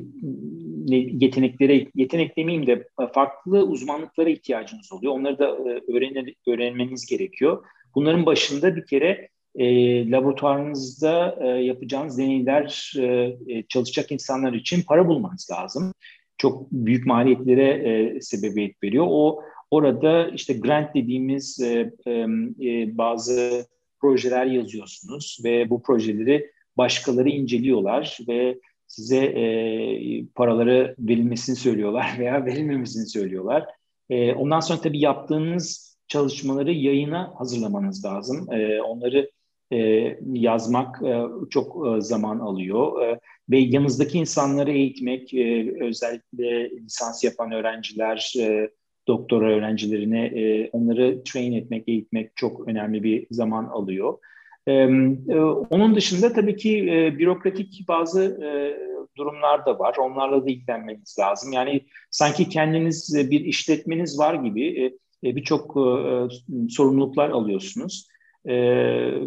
yeteneklere, 0.94 1.86
yetenek 1.94 2.36
demeyeyim 2.36 2.66
de 2.66 2.88
farklı 3.14 3.62
uzmanlıklara 3.62 4.30
ihtiyacınız 4.30 4.92
oluyor. 4.92 5.12
Onları 5.12 5.38
da 5.38 5.48
e, 5.48 5.92
öğrenir, 5.92 6.34
öğrenmeniz 6.46 7.06
gerekiyor. 7.06 7.64
Bunların 7.94 8.26
başında 8.26 8.76
bir 8.76 8.86
kere 8.86 9.28
e, 9.54 10.10
laboratuvarınızda 10.10 11.38
e, 11.40 11.46
yapacağınız 11.46 12.18
deneyler 12.18 12.92
e, 12.98 13.36
e, 13.46 13.62
çalışacak 13.68 14.12
insanlar 14.12 14.52
için 14.52 14.82
para 14.82 15.08
bulmanız 15.08 15.48
lazım. 15.52 15.94
Çok 16.38 16.72
büyük 16.72 17.06
maliyetlere 17.06 17.68
e, 17.68 18.20
sebebiyet 18.20 18.82
veriyor. 18.82 19.06
O 19.08 19.42
orada 19.70 20.28
işte 20.28 20.54
grant 20.54 20.94
dediğimiz 20.94 21.60
e, 21.60 21.92
e, 22.06 22.98
bazı 22.98 23.66
projeler 24.00 24.46
yazıyorsunuz 24.46 25.38
ve 25.44 25.70
bu 25.70 25.82
projeleri 25.82 26.50
başkaları 26.76 27.28
inceliyorlar 27.28 28.18
ve 28.28 28.58
size 28.86 29.24
e, 29.24 29.44
paraları 30.34 30.94
verilmesini 30.98 31.56
söylüyorlar 31.56 32.14
veya 32.18 32.46
verilmemesini 32.46 33.06
söylüyorlar. 33.06 33.66
E, 34.10 34.32
ondan 34.32 34.60
sonra 34.60 34.80
tabii 34.80 35.00
yaptığınız 35.00 35.96
çalışmaları 36.08 36.72
yayına 36.72 37.34
hazırlamanız 37.38 38.04
lazım. 38.04 38.52
E, 38.52 38.82
onları 38.82 39.30
e, 39.72 40.18
yazmak 40.32 41.02
e, 41.02 41.22
çok 41.50 41.86
e, 41.86 42.00
zaman 42.00 42.38
alıyor 42.38 43.02
e, 43.02 43.20
ve 43.50 43.58
yanınızdaki 43.58 44.18
insanları 44.18 44.70
eğitmek, 44.72 45.34
e, 45.34 45.74
özellikle 45.80 46.70
lisans 46.70 47.24
yapan 47.24 47.52
öğrenciler, 47.52 48.34
e, 48.40 48.70
doktora 49.08 49.52
öğrencilerine 49.52 50.26
e, 50.26 50.70
onları 50.72 51.22
train 51.24 51.52
etmek, 51.52 51.88
eğitmek 51.88 52.36
çok 52.36 52.68
önemli 52.68 53.02
bir 53.02 53.26
zaman 53.30 53.64
alıyor. 53.64 54.18
E, 54.66 54.72
e, 54.72 55.40
onun 55.70 55.94
dışında 55.96 56.32
tabii 56.32 56.56
ki 56.56 56.78
e, 56.78 57.18
bürokratik 57.18 57.88
bazı 57.88 58.22
e, 58.22 58.50
durumlar 59.16 59.66
da 59.66 59.78
var. 59.78 59.96
Onlarla 59.96 60.46
da 60.46 60.50
ilgilenmeniz 60.50 61.16
lazım. 61.18 61.52
Yani 61.52 61.86
sanki 62.10 62.48
kendiniz 62.48 63.30
bir 63.30 63.40
işletmeniz 63.40 64.18
var 64.18 64.34
gibi 64.34 64.92
e, 65.24 65.36
birçok 65.36 65.76
e, 65.76 66.28
sorumluluklar 66.68 67.30
alıyorsunuz. 67.30 68.08
E, 68.46 68.54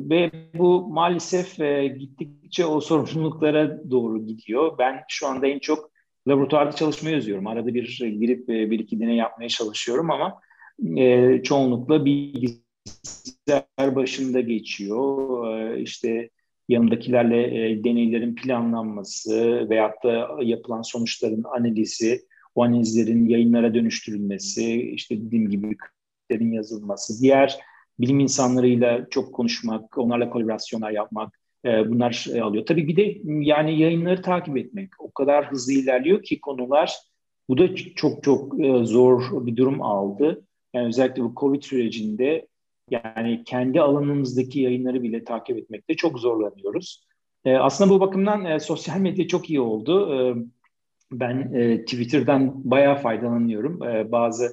ve 0.10 0.32
bu 0.54 0.88
maalesef 0.88 1.60
e, 1.60 1.88
gittikçe 1.88 2.66
o 2.66 2.82
sorumluluklara 2.82 3.92
doğru 3.92 4.26
gidiyor. 4.26 4.78
Ben 4.80 5.04
şu 5.08 5.28
anda 5.28 5.48
en 5.48 5.60
çok 5.60 5.92
laboratuvarda 6.28 6.72
çalışmayı 6.72 7.16
özlüyorum. 7.16 7.48
Arada 7.48 7.74
bir 7.74 8.00
girip 8.00 8.50
e, 8.50 8.72
bir 8.72 8.80
iki 8.80 9.00
deney 9.00 9.16
yapmaya 9.16 9.50
çalışıyorum 9.50 10.12
ama 10.12 10.40
e, 10.98 11.44
çoğunlukla 11.44 12.06
bilgisayar 12.06 13.96
başında 13.96 14.42
geçiyor. 14.42 15.48
E, 15.58 15.82
işte 15.82 16.30
yanındakilerle 16.70 17.70
e, 17.70 17.84
deneylerin 17.84 18.36
planlanması 18.36 19.68
veyahut 19.70 20.04
da 20.04 20.30
yapılan 20.42 20.82
sonuçların 20.82 21.44
analizi, 21.44 22.22
o 22.56 22.64
analizlerin 22.64 23.30
yayınlara 23.30 23.74
dönüştürülmesi, 23.74 24.82
işte 24.82 25.22
dediğim 25.22 25.50
gibi 25.50 25.78
yazılması, 26.32 27.22
diğer 27.22 27.60
bilim 28.00 28.20
insanlarıyla 28.20 29.08
çok 29.10 29.34
konuşmak, 29.34 29.98
onlarla 29.98 30.30
kolaborasyonlar 30.30 30.92
yapmak, 30.92 31.40
e, 31.66 31.90
bunlar 31.90 32.26
e, 32.34 32.42
alıyor. 32.42 32.66
Tabii 32.66 32.88
bir 32.88 32.96
de 32.96 33.18
yani 33.26 33.80
yayınları 33.80 34.22
takip 34.22 34.58
etmek. 34.58 34.90
O 35.00 35.12
kadar 35.12 35.52
hızlı 35.52 35.74
ilerliyor 35.74 36.24
ki 36.24 36.42
konular. 36.42 36.96
Bu 37.50 37.58
da 37.58 37.76
çok 37.76 38.24
çok 38.24 38.60
e, 38.60 38.86
zor 38.86 39.46
bir 39.46 39.56
durum 39.56 39.82
aldı. 39.82 40.46
Yani 40.74 40.88
özellikle 40.88 41.24
bu 41.24 41.34
Covid 41.36 41.62
sürecinde 41.62 42.48
yani 42.92 43.44
kendi 43.46 43.82
alanımızdaki 43.82 44.62
yayınları 44.62 45.04
bile 45.04 45.24
takip 45.24 45.58
etmekte 45.58 45.96
çok 45.96 46.20
zorlanıyoruz. 46.20 47.06
aslında 47.46 47.90
bu 47.90 48.00
bakımdan 48.00 48.58
sosyal 48.58 49.00
medya 49.00 49.28
çok 49.28 49.50
iyi 49.50 49.62
oldu. 49.62 50.10
ben 51.12 51.52
Twitter'dan 51.86 52.72
bayağı 52.72 52.96
faydalanıyorum. 52.96 53.80
bazı 54.12 54.52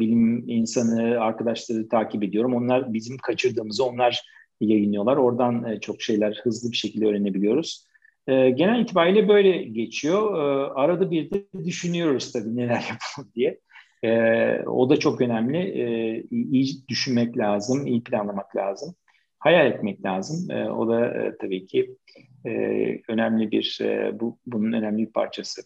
bilim 0.00 0.48
insanı 0.48 1.20
arkadaşları 1.20 1.88
takip 1.88 2.22
ediyorum. 2.22 2.54
Onlar 2.54 2.92
bizim 2.92 3.18
kaçırdığımızı 3.18 3.84
onlar 3.84 4.22
yayınlıyorlar. 4.60 5.16
Oradan 5.16 5.64
e, 5.64 5.80
çok 5.80 6.02
şeyler 6.02 6.40
hızlı 6.42 6.70
bir 6.72 6.76
şekilde 6.76 7.06
öğrenebiliyoruz. 7.06 7.86
E, 8.26 8.50
genel 8.50 8.80
itibariyle 8.80 9.28
böyle 9.28 9.62
geçiyor. 9.62 10.38
E, 10.38 10.72
arada 10.72 11.10
bir 11.10 11.30
de 11.30 11.44
düşünüyoruz 11.64 12.32
tabii 12.32 12.56
neler 12.56 12.84
yapalım 12.90 13.32
diye. 13.34 13.60
o 14.66 14.90
da 14.90 14.96
çok 14.96 15.20
önemli. 15.20 16.26
İyi 16.30 16.88
düşünmek 16.88 17.38
lazım, 17.38 17.86
iyi 17.86 18.02
planlamak 18.02 18.56
lazım. 18.56 18.94
Hayal 19.38 19.66
etmek 19.66 20.04
lazım. 20.04 20.50
o 20.70 20.88
da 20.88 21.32
tabii 21.40 21.66
ki 21.66 21.96
önemli 23.08 23.50
bir, 23.50 23.80
bu 24.20 24.38
bunun 24.46 24.72
önemli 24.72 25.06
bir 25.06 25.12
parçası. 25.12 25.62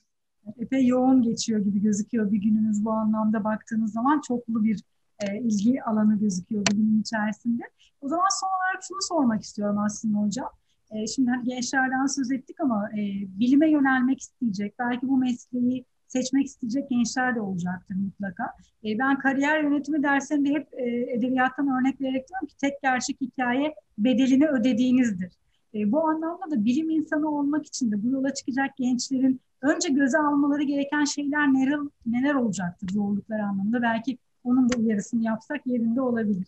Epey 0.58 0.86
yoğun 0.86 1.22
geçiyor 1.22 1.60
gibi 1.60 1.82
gözüküyor 1.82 2.32
bir 2.32 2.38
gününüz 2.38 2.84
bu 2.84 2.90
anlamda 2.90 3.44
baktığınız 3.44 3.92
zaman 3.92 4.20
çoklu 4.20 4.64
bir 4.64 4.82
e, 5.18 5.40
ilgi 5.40 5.82
alanı 5.82 6.18
gözüküyor 6.18 6.66
bugünün 6.66 7.00
içerisinde. 7.00 7.62
O 8.00 8.08
zaman 8.08 8.26
son 8.40 8.48
olarak 8.48 8.82
şunu 8.88 8.98
sormak 9.02 9.42
istiyorum 9.42 9.78
aslında 9.78 10.18
hocam. 10.18 10.50
E, 10.90 11.06
şimdi 11.06 11.30
hani 11.30 11.44
gençlerden 11.44 12.06
söz 12.06 12.30
ettik 12.30 12.60
ama 12.60 12.90
e, 12.90 13.00
bilime 13.40 13.70
yönelmek 13.70 14.20
isteyecek, 14.20 14.74
belki 14.78 15.08
bu 15.08 15.16
mesleği 15.16 15.84
seçmek 16.08 16.46
isteyecek 16.46 16.90
gençler 16.90 17.34
de 17.34 17.40
olacaktır 17.40 17.94
mutlaka. 17.94 18.44
E, 18.84 18.98
ben 18.98 19.18
kariyer 19.18 19.62
yönetimi 19.62 20.02
dersinde 20.02 20.48
hep 20.48 20.68
e, 20.72 21.12
edebiyattan 21.12 21.68
örnek 21.68 22.00
vererek 22.00 22.28
diyorum 22.28 22.46
ki 22.46 22.56
tek 22.56 22.82
gerçek 22.82 23.20
hikaye 23.20 23.74
bedelini 23.98 24.48
ödediğinizdir. 24.48 25.32
E, 25.74 25.92
bu 25.92 26.08
anlamda 26.08 26.50
da 26.50 26.64
bilim 26.64 26.90
insanı 26.90 27.30
olmak 27.30 27.66
için 27.66 27.92
de 27.92 28.02
bu 28.02 28.10
yola 28.10 28.34
çıkacak 28.34 28.76
gençlerin 28.76 29.40
önce 29.62 29.88
göze 29.88 30.18
almaları 30.18 30.62
gereken 30.62 31.04
şeyler 31.04 31.54
neler, 31.54 31.78
neler 32.06 32.34
olacaktır 32.34 32.88
zorluklar 32.92 33.38
anlamında? 33.38 33.82
Belki 33.82 34.18
onun 34.44 34.68
da 34.68 34.76
uyarısını 34.76 35.24
yapsak 35.24 35.66
yerinde 35.66 36.00
olabilir. 36.00 36.46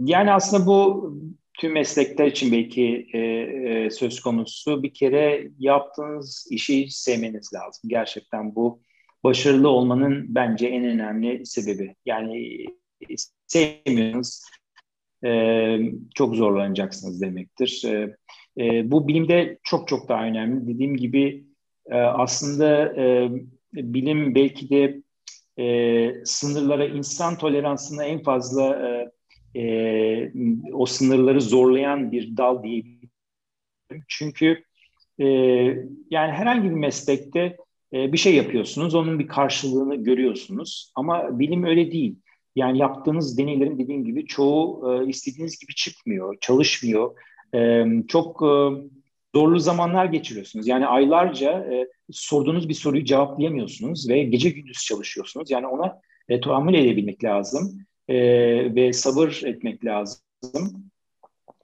Yani 0.00 0.32
aslında 0.32 0.66
bu 0.66 1.12
tüm 1.58 1.72
meslekler 1.72 2.26
için 2.26 2.52
belki 2.52 3.06
e, 3.12 3.18
e, 3.18 3.90
söz 3.90 4.20
konusu 4.20 4.82
bir 4.82 4.94
kere 4.94 5.50
yaptığınız 5.58 6.46
işi 6.50 6.86
sevmeniz 6.90 7.54
lazım. 7.54 7.82
Gerçekten 7.90 8.54
bu 8.54 8.80
başarılı 9.24 9.68
olmanın 9.68 10.24
bence 10.28 10.66
en 10.66 10.84
önemli 10.84 11.46
sebebi. 11.46 11.94
Yani 12.06 12.66
sevmiyorsanız 13.46 14.44
e, 15.24 15.78
çok 16.14 16.34
zorlanacaksınız 16.34 17.20
demektir. 17.20 17.82
E, 17.86 18.16
e, 18.58 18.90
bu 18.90 19.08
bilimde 19.08 19.58
çok 19.62 19.88
çok 19.88 20.08
daha 20.08 20.24
önemli. 20.24 20.74
Dediğim 20.74 20.96
gibi 20.96 21.51
e, 21.90 21.94
aslında 21.96 22.94
e, 22.96 23.30
bilim 23.72 24.34
belki 24.34 24.70
de 24.70 25.02
e, 25.58 26.24
sınırlara, 26.24 26.84
insan 26.84 27.38
toleransına 27.38 28.04
en 28.04 28.22
fazla 28.22 28.88
e, 28.88 29.10
e, 29.60 30.32
o 30.72 30.86
sınırları 30.86 31.40
zorlayan 31.40 32.12
bir 32.12 32.36
dal 32.36 32.62
diyebilirim. 32.62 33.10
Çünkü 34.08 34.64
e, 35.18 35.26
yani 36.10 36.32
herhangi 36.32 36.70
bir 36.70 36.74
meslekte 36.74 37.56
e, 37.92 38.12
bir 38.12 38.18
şey 38.18 38.34
yapıyorsunuz, 38.34 38.94
onun 38.94 39.18
bir 39.18 39.28
karşılığını 39.28 39.96
görüyorsunuz. 39.96 40.92
Ama 40.94 41.38
bilim 41.38 41.64
öyle 41.64 41.92
değil. 41.92 42.16
Yani 42.56 42.78
yaptığınız 42.78 43.38
deneylerin 43.38 43.78
dediğim 43.78 44.04
gibi 44.04 44.26
çoğu 44.26 44.92
e, 44.92 45.08
istediğiniz 45.08 45.58
gibi 45.58 45.74
çıkmıyor, 45.74 46.36
çalışmıyor. 46.40 47.14
E, 47.54 47.84
çok 48.08 48.42
e, 48.42 48.52
zorlu 49.34 49.58
zamanlar 49.58 50.04
geçiriyorsunuz. 50.06 50.68
Yani 50.68 50.86
aylarca 50.86 51.50
e, 51.50 51.88
sorduğunuz 52.10 52.68
bir 52.68 52.74
soruyu 52.74 53.04
cevaplayamıyorsunuz 53.04 54.08
ve 54.08 54.22
gece 54.22 54.50
gündüz 54.50 54.84
çalışıyorsunuz. 54.84 55.50
Yani 55.50 55.66
ona 55.66 56.00
e, 56.28 56.40
tahammül 56.40 56.74
edebilmek 56.74 57.24
lazım 57.24 57.86
e, 58.08 58.16
ve 58.74 58.92
sabır 58.92 59.42
etmek 59.44 59.84
lazım. 59.84 60.20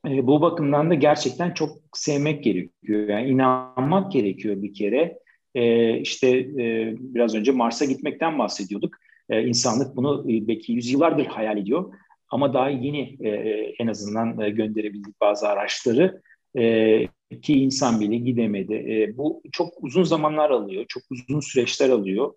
E, 0.07 0.27
bu 0.27 0.41
bakımdan 0.41 0.91
da 0.91 0.95
gerçekten 0.95 1.55
çok 1.55 1.79
sevmek 1.93 2.45
gerekiyor. 2.45 3.09
Yani 3.09 3.29
inanmak 3.29 4.13
gerekiyor 4.13 4.63
bir 4.63 4.75
kere. 4.75 5.19
E, 5.55 5.97
işte 5.99 6.29
e, 6.39 6.95
biraz 6.99 7.35
önce 7.35 7.53
Mars'a 7.53 7.85
gitmekten 7.85 8.39
bahsediyorduk. 8.39 8.95
E, 9.29 9.43
insanlık 9.43 9.97
bunu 9.97 10.33
e, 10.33 10.49
belki 10.49 10.73
yüzyıllardır 10.73 11.27
hayal 11.27 11.59
ediyor. 11.59 11.95
Ama 12.29 12.55
daha 12.55 12.69
yeni 12.69 13.17
e, 13.21 13.29
e 13.29 13.75
en 13.79 13.87
azından 13.87 14.41
e, 14.41 14.51
gönderebildik 14.51 15.21
bazı 15.21 15.49
araçları. 15.49 16.23
E, 16.59 17.09
ki 17.43 17.53
insan 17.53 18.01
bile 18.01 18.17
gidemedi. 18.17 18.75
E, 18.75 19.17
bu 19.17 19.43
çok 19.53 19.85
uzun 19.85 20.03
zamanlar 20.03 20.51
alıyor, 20.51 20.85
çok 20.89 21.03
uzun 21.11 21.41
süreçler 21.41 21.91
alıyor. 21.91 22.33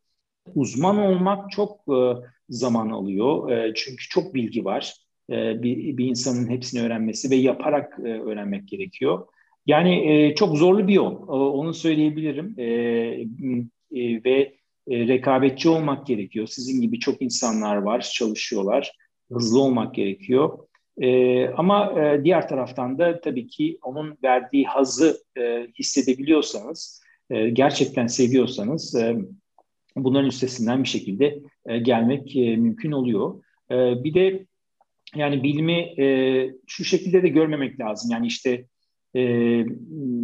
Uzman 0.55 0.97
olmak 0.97 1.51
çok 1.51 1.80
e, 1.89 1.99
zaman 2.49 2.89
alıyor 2.89 3.51
e, 3.51 3.74
çünkü 3.76 4.07
çok 4.09 4.34
bilgi 4.34 4.66
var. 4.66 4.95
Bir, 5.30 5.97
bir 5.97 6.05
insanın 6.05 6.49
hepsini 6.49 6.82
öğrenmesi 6.82 7.30
ve 7.30 7.36
yaparak 7.36 7.99
e, 7.99 8.07
öğrenmek 8.07 8.68
gerekiyor. 8.68 9.28
Yani 9.66 10.12
e, 10.12 10.36
çok 10.36 10.57
zorlu 10.57 10.88
bir 10.88 10.93
yol, 10.93 11.14
e, 11.14 11.32
onu 11.32 11.74
söyleyebilirim. 11.74 12.55
Ve 14.26 14.53
rekabetçi 14.89 15.70
olmak 15.70 16.07
gerekiyor. 16.07 16.47
Sizin 16.47 16.82
gibi 16.82 16.99
çok 16.99 17.22
insanlar 17.22 17.76
var, 17.76 18.12
çalışıyorlar. 18.14 18.91
Hızlı 19.32 19.59
olmak 19.59 19.95
gerekiyor. 19.95 20.57
E, 20.98 21.48
ama 21.48 22.02
e, 22.02 22.24
diğer 22.24 22.48
taraftan 22.48 22.98
da 22.98 23.22
tabii 23.22 23.48
ki 23.48 23.78
onun 23.84 24.18
verdiği 24.24 24.66
hazı 24.66 25.18
e, 25.38 25.68
hissedebiliyorsanız, 25.80 27.02
e, 27.30 27.50
gerçekten 27.50 28.08
seviyorsanız 28.08 28.96
e, 28.96 29.16
bunların 29.96 30.28
üstesinden 30.28 30.84
bir 30.84 30.89
şekilde 30.89 31.39
e, 31.66 31.80
gelmek 31.80 32.36
e, 32.36 32.56
mümkün 32.56 32.92
oluyor. 32.92 33.44
E, 33.72 34.04
bir 34.04 34.14
de 34.14 34.46
yani 35.16 35.44
bilimi 35.44 36.02
e, 36.04 36.06
şu 36.68 36.84
şekilde 36.84 37.24
de 37.24 37.28
görmemek 37.28 37.80
lazım. 37.80 38.12
Yani 38.12 38.28
işte 38.28 38.66
e, 39.16 39.22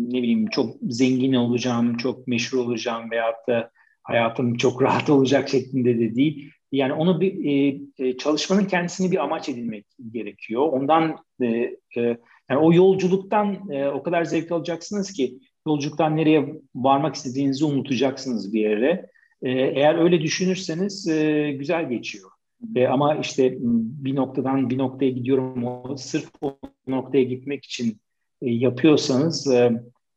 ne 0.07 0.21
bileyim 0.21 0.47
çok 0.47 0.75
zengin 0.81 1.33
olacağım, 1.33 1.97
çok 1.97 2.27
meşhur 2.27 2.57
olacağım 2.57 3.11
veyahut 3.11 3.47
da 3.47 3.71
hayatım 4.03 4.57
çok 4.57 4.81
rahat 4.83 5.09
olacak 5.09 5.49
şeklinde 5.49 5.99
de 5.99 6.15
değil. 6.15 6.51
Yani 6.71 6.93
onu 6.93 7.21
bir 7.21 7.45
e, 7.45 7.79
e, 7.97 8.17
çalışmanın 8.17 8.65
kendisini 8.65 9.11
bir 9.11 9.23
amaç 9.23 9.49
edinmek 9.49 9.85
gerekiyor. 10.11 10.61
Ondan 10.61 11.17
e, 11.41 11.45
e, 11.47 12.17
yani 12.49 12.59
o 12.59 12.73
yolculuktan 12.73 13.71
e, 13.71 13.87
o 13.87 14.03
kadar 14.03 14.23
zevk 14.23 14.51
alacaksınız 14.51 15.11
ki 15.11 15.39
yolculuktan 15.67 16.17
nereye 16.17 16.55
varmak 16.75 17.15
istediğinizi 17.15 17.65
unutacaksınız 17.65 18.53
bir 18.53 18.61
yere. 18.61 19.09
E, 19.41 19.51
eğer 19.51 19.95
öyle 19.95 20.21
düşünürseniz 20.21 21.07
e, 21.07 21.51
güzel 21.51 21.89
geçiyor. 21.89 22.29
E, 22.75 22.87
ama 22.87 23.15
işte 23.15 23.57
bir 24.03 24.15
noktadan 24.15 24.69
bir 24.69 24.77
noktaya 24.77 25.09
gidiyorum 25.09 25.63
o 25.63 25.97
sırf 25.97 26.29
o 26.41 26.59
noktaya 26.87 27.23
gitmek 27.23 27.65
için 27.65 28.01
e, 28.41 28.51
yapıyorsanız 28.51 29.47
e, 29.47 29.71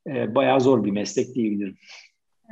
e, 0.06 0.34
bayağı 0.34 0.60
zor 0.60 0.84
bir 0.84 0.90
meslek 0.90 1.34
diyebilirim. 1.34 1.76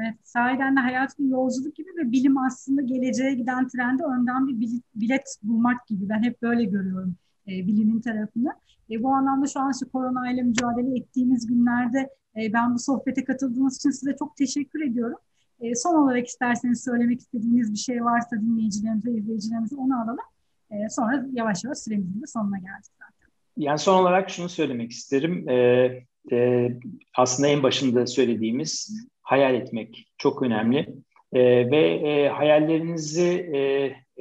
Evet, 0.00 0.14
sahiden 0.22 0.76
de 0.76 0.80
hayat 0.80 1.18
bir 1.18 1.24
yolculuk 1.24 1.76
gibi 1.76 1.88
ve 1.96 2.12
bilim 2.12 2.38
aslında 2.38 2.82
geleceğe 2.82 3.34
giden 3.34 3.68
trende 3.68 4.02
önden 4.04 4.48
bir 4.48 4.80
bilet 4.94 5.38
bulmak 5.42 5.86
gibi. 5.86 6.08
Ben 6.08 6.22
hep 6.22 6.42
böyle 6.42 6.64
görüyorum 6.64 7.16
e, 7.48 7.50
bilimin 7.50 8.00
tarafını. 8.00 8.52
E, 8.90 9.02
bu 9.02 9.08
anlamda 9.08 9.46
şu 9.46 9.60
an 9.60 9.72
şu 9.80 9.90
korona 9.90 10.30
ile 10.30 10.42
mücadele 10.42 10.98
ettiğimiz 10.98 11.46
günlerde 11.46 11.98
e, 12.36 12.52
ben 12.52 12.74
bu 12.74 12.78
sohbete 12.78 13.24
katıldığınız 13.24 13.76
için 13.76 13.90
size 13.90 14.16
çok 14.18 14.36
teşekkür 14.36 14.90
ediyorum. 14.90 15.18
E, 15.60 15.74
son 15.74 15.94
olarak 15.94 16.26
isterseniz 16.26 16.84
söylemek 16.84 17.20
istediğiniz 17.20 17.72
bir 17.72 17.78
şey 17.78 18.04
varsa 18.04 18.36
dinleyicilerimize, 18.40 19.10
izleyicilerimize 19.10 19.76
onu 19.76 20.02
alalım. 20.02 20.18
E, 20.70 20.88
sonra 20.90 21.26
yavaş 21.32 21.64
yavaş 21.64 21.78
süremizin 21.78 22.22
de 22.22 22.26
sonuna 22.26 22.58
geldik 22.58 22.92
zaten. 22.98 23.32
Yani 23.56 23.78
son 23.78 24.02
olarak 24.02 24.30
şunu 24.30 24.48
söylemek 24.48 24.90
isterim. 24.90 25.48
E, 25.48 25.54
e, 26.32 26.68
aslında 27.16 27.48
en 27.48 27.62
başında 27.62 28.06
söylediğimiz 28.06 29.06
hayal 29.28 29.54
etmek 29.54 30.08
çok 30.18 30.42
önemli. 30.42 30.78
E, 31.32 31.70
ve 31.70 31.80
e, 31.94 32.28
hayallerinizi 32.28 33.50
e, 33.54 33.58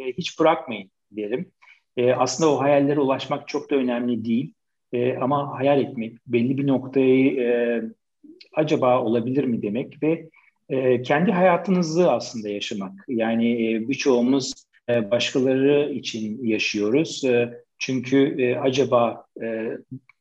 e, 0.01 0.14
hiç 0.18 0.39
bırakmayın 0.39 0.91
derim. 1.12 1.51
E, 1.97 2.14
aslında 2.14 2.51
o 2.51 2.60
hayallere 2.60 2.99
ulaşmak 2.99 3.47
çok 3.47 3.72
da 3.72 3.76
önemli 3.76 4.26
değil. 4.26 4.53
E, 4.93 5.18
ama 5.18 5.60
hayal 5.60 5.82
etmek, 5.82 6.18
belli 6.28 6.58
bir 6.58 6.68
noktayı 6.68 7.39
e, 7.39 7.82
acaba 8.55 9.01
olabilir 9.01 9.43
mi 9.43 9.62
demek 9.62 10.03
ve 10.03 10.30
e, 10.70 11.01
kendi 11.01 11.32
hayatınızı 11.32 12.12
aslında 12.12 12.49
yaşamak. 12.49 13.05
Yani 13.08 13.74
e, 13.74 13.89
birçoğumuz 13.89 14.53
e, 14.89 15.12
başkaları 15.12 15.93
için 15.93 16.45
yaşıyoruz. 16.45 17.24
E, 17.26 17.64
çünkü 17.80 18.41
e, 18.41 18.55
acaba 18.55 19.26
e, 19.41 19.72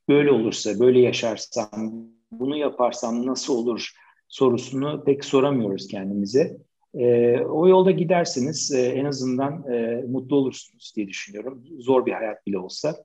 böyle 0.08 0.30
olursa, 0.30 0.80
böyle 0.80 1.00
yaşarsam, 1.00 1.92
bunu 2.32 2.56
yaparsam 2.56 3.26
nasıl 3.26 3.54
olur 3.54 3.92
sorusunu 4.28 5.04
pek 5.04 5.24
soramıyoruz 5.24 5.88
kendimize. 5.88 6.56
E, 6.94 7.38
o 7.40 7.68
yolda 7.68 7.90
giderseniz 7.90 8.72
e, 8.72 8.80
en 8.80 9.04
azından 9.04 9.72
e, 9.72 10.04
mutlu 10.08 10.36
olursunuz 10.36 10.92
diye 10.96 11.08
düşünüyorum. 11.08 11.64
Zor 11.78 12.06
bir 12.06 12.12
hayat 12.12 12.46
bile 12.46 12.58
olsa. 12.58 12.96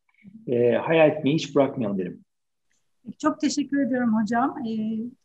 E, 0.47 0.71
hayal 0.71 1.09
etmeyi 1.09 1.35
hiç 1.35 1.55
bırakmayalım 1.55 1.97
derim. 1.97 2.25
Çok 3.19 3.39
teşekkür 3.39 3.85
ediyorum 3.85 4.21
hocam. 4.21 4.57
E, 4.67 4.71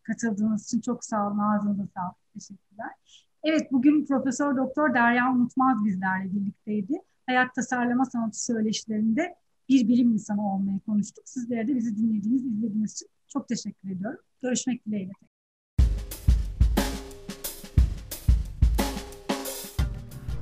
katıldığınız 0.03 0.65
için 0.65 0.81
çok 0.81 1.05
sağ 1.05 1.29
olun. 1.29 1.39
Ağzınıza 1.39 1.87
sağlık. 1.95 2.17
Teşekkürler. 2.35 2.91
Evet 3.45 3.73
bugün 3.73 4.07
Profesör 4.07 4.57
Doktor 4.57 4.95
Derya 4.95 5.33
Unutmaz 5.33 5.85
bizlerle 5.85 6.33
birlikteydi. 6.33 6.93
Hayat 7.27 7.55
tasarlama 7.55 8.05
sanatı 8.05 8.45
söyleşilerinde 8.45 9.35
bir 9.69 9.89
bilim 9.89 10.13
insanı 10.13 10.55
olmayı 10.55 10.81
konuştuk. 10.81 11.29
Sizlere 11.29 11.69
de 11.69 11.77
bizi 11.77 11.97
dinlediğiniz, 11.97 12.47
izlediğiniz 12.47 12.93
için 12.93 13.09
çok 13.29 13.49
teşekkür 13.49 13.91
ediyorum. 13.91 14.21
Görüşmek 14.43 14.87
dileğiyle. 14.87 15.13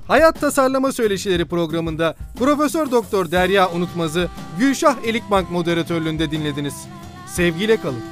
Hayat 0.09 0.41
Tasarlama 0.41 0.93
Söyleşileri 0.93 1.45
programında 1.45 2.15
Profesör 2.39 2.91
Doktor 2.91 3.31
Derya 3.31 3.71
Unutmaz'ı 3.71 4.29
Gülşah 4.59 4.97
Elikbank 5.05 5.51
moderatörlüğünde 5.51 6.31
dinlediniz. 6.31 6.75
Sevgiyle 7.27 7.77
kalın. 7.77 8.03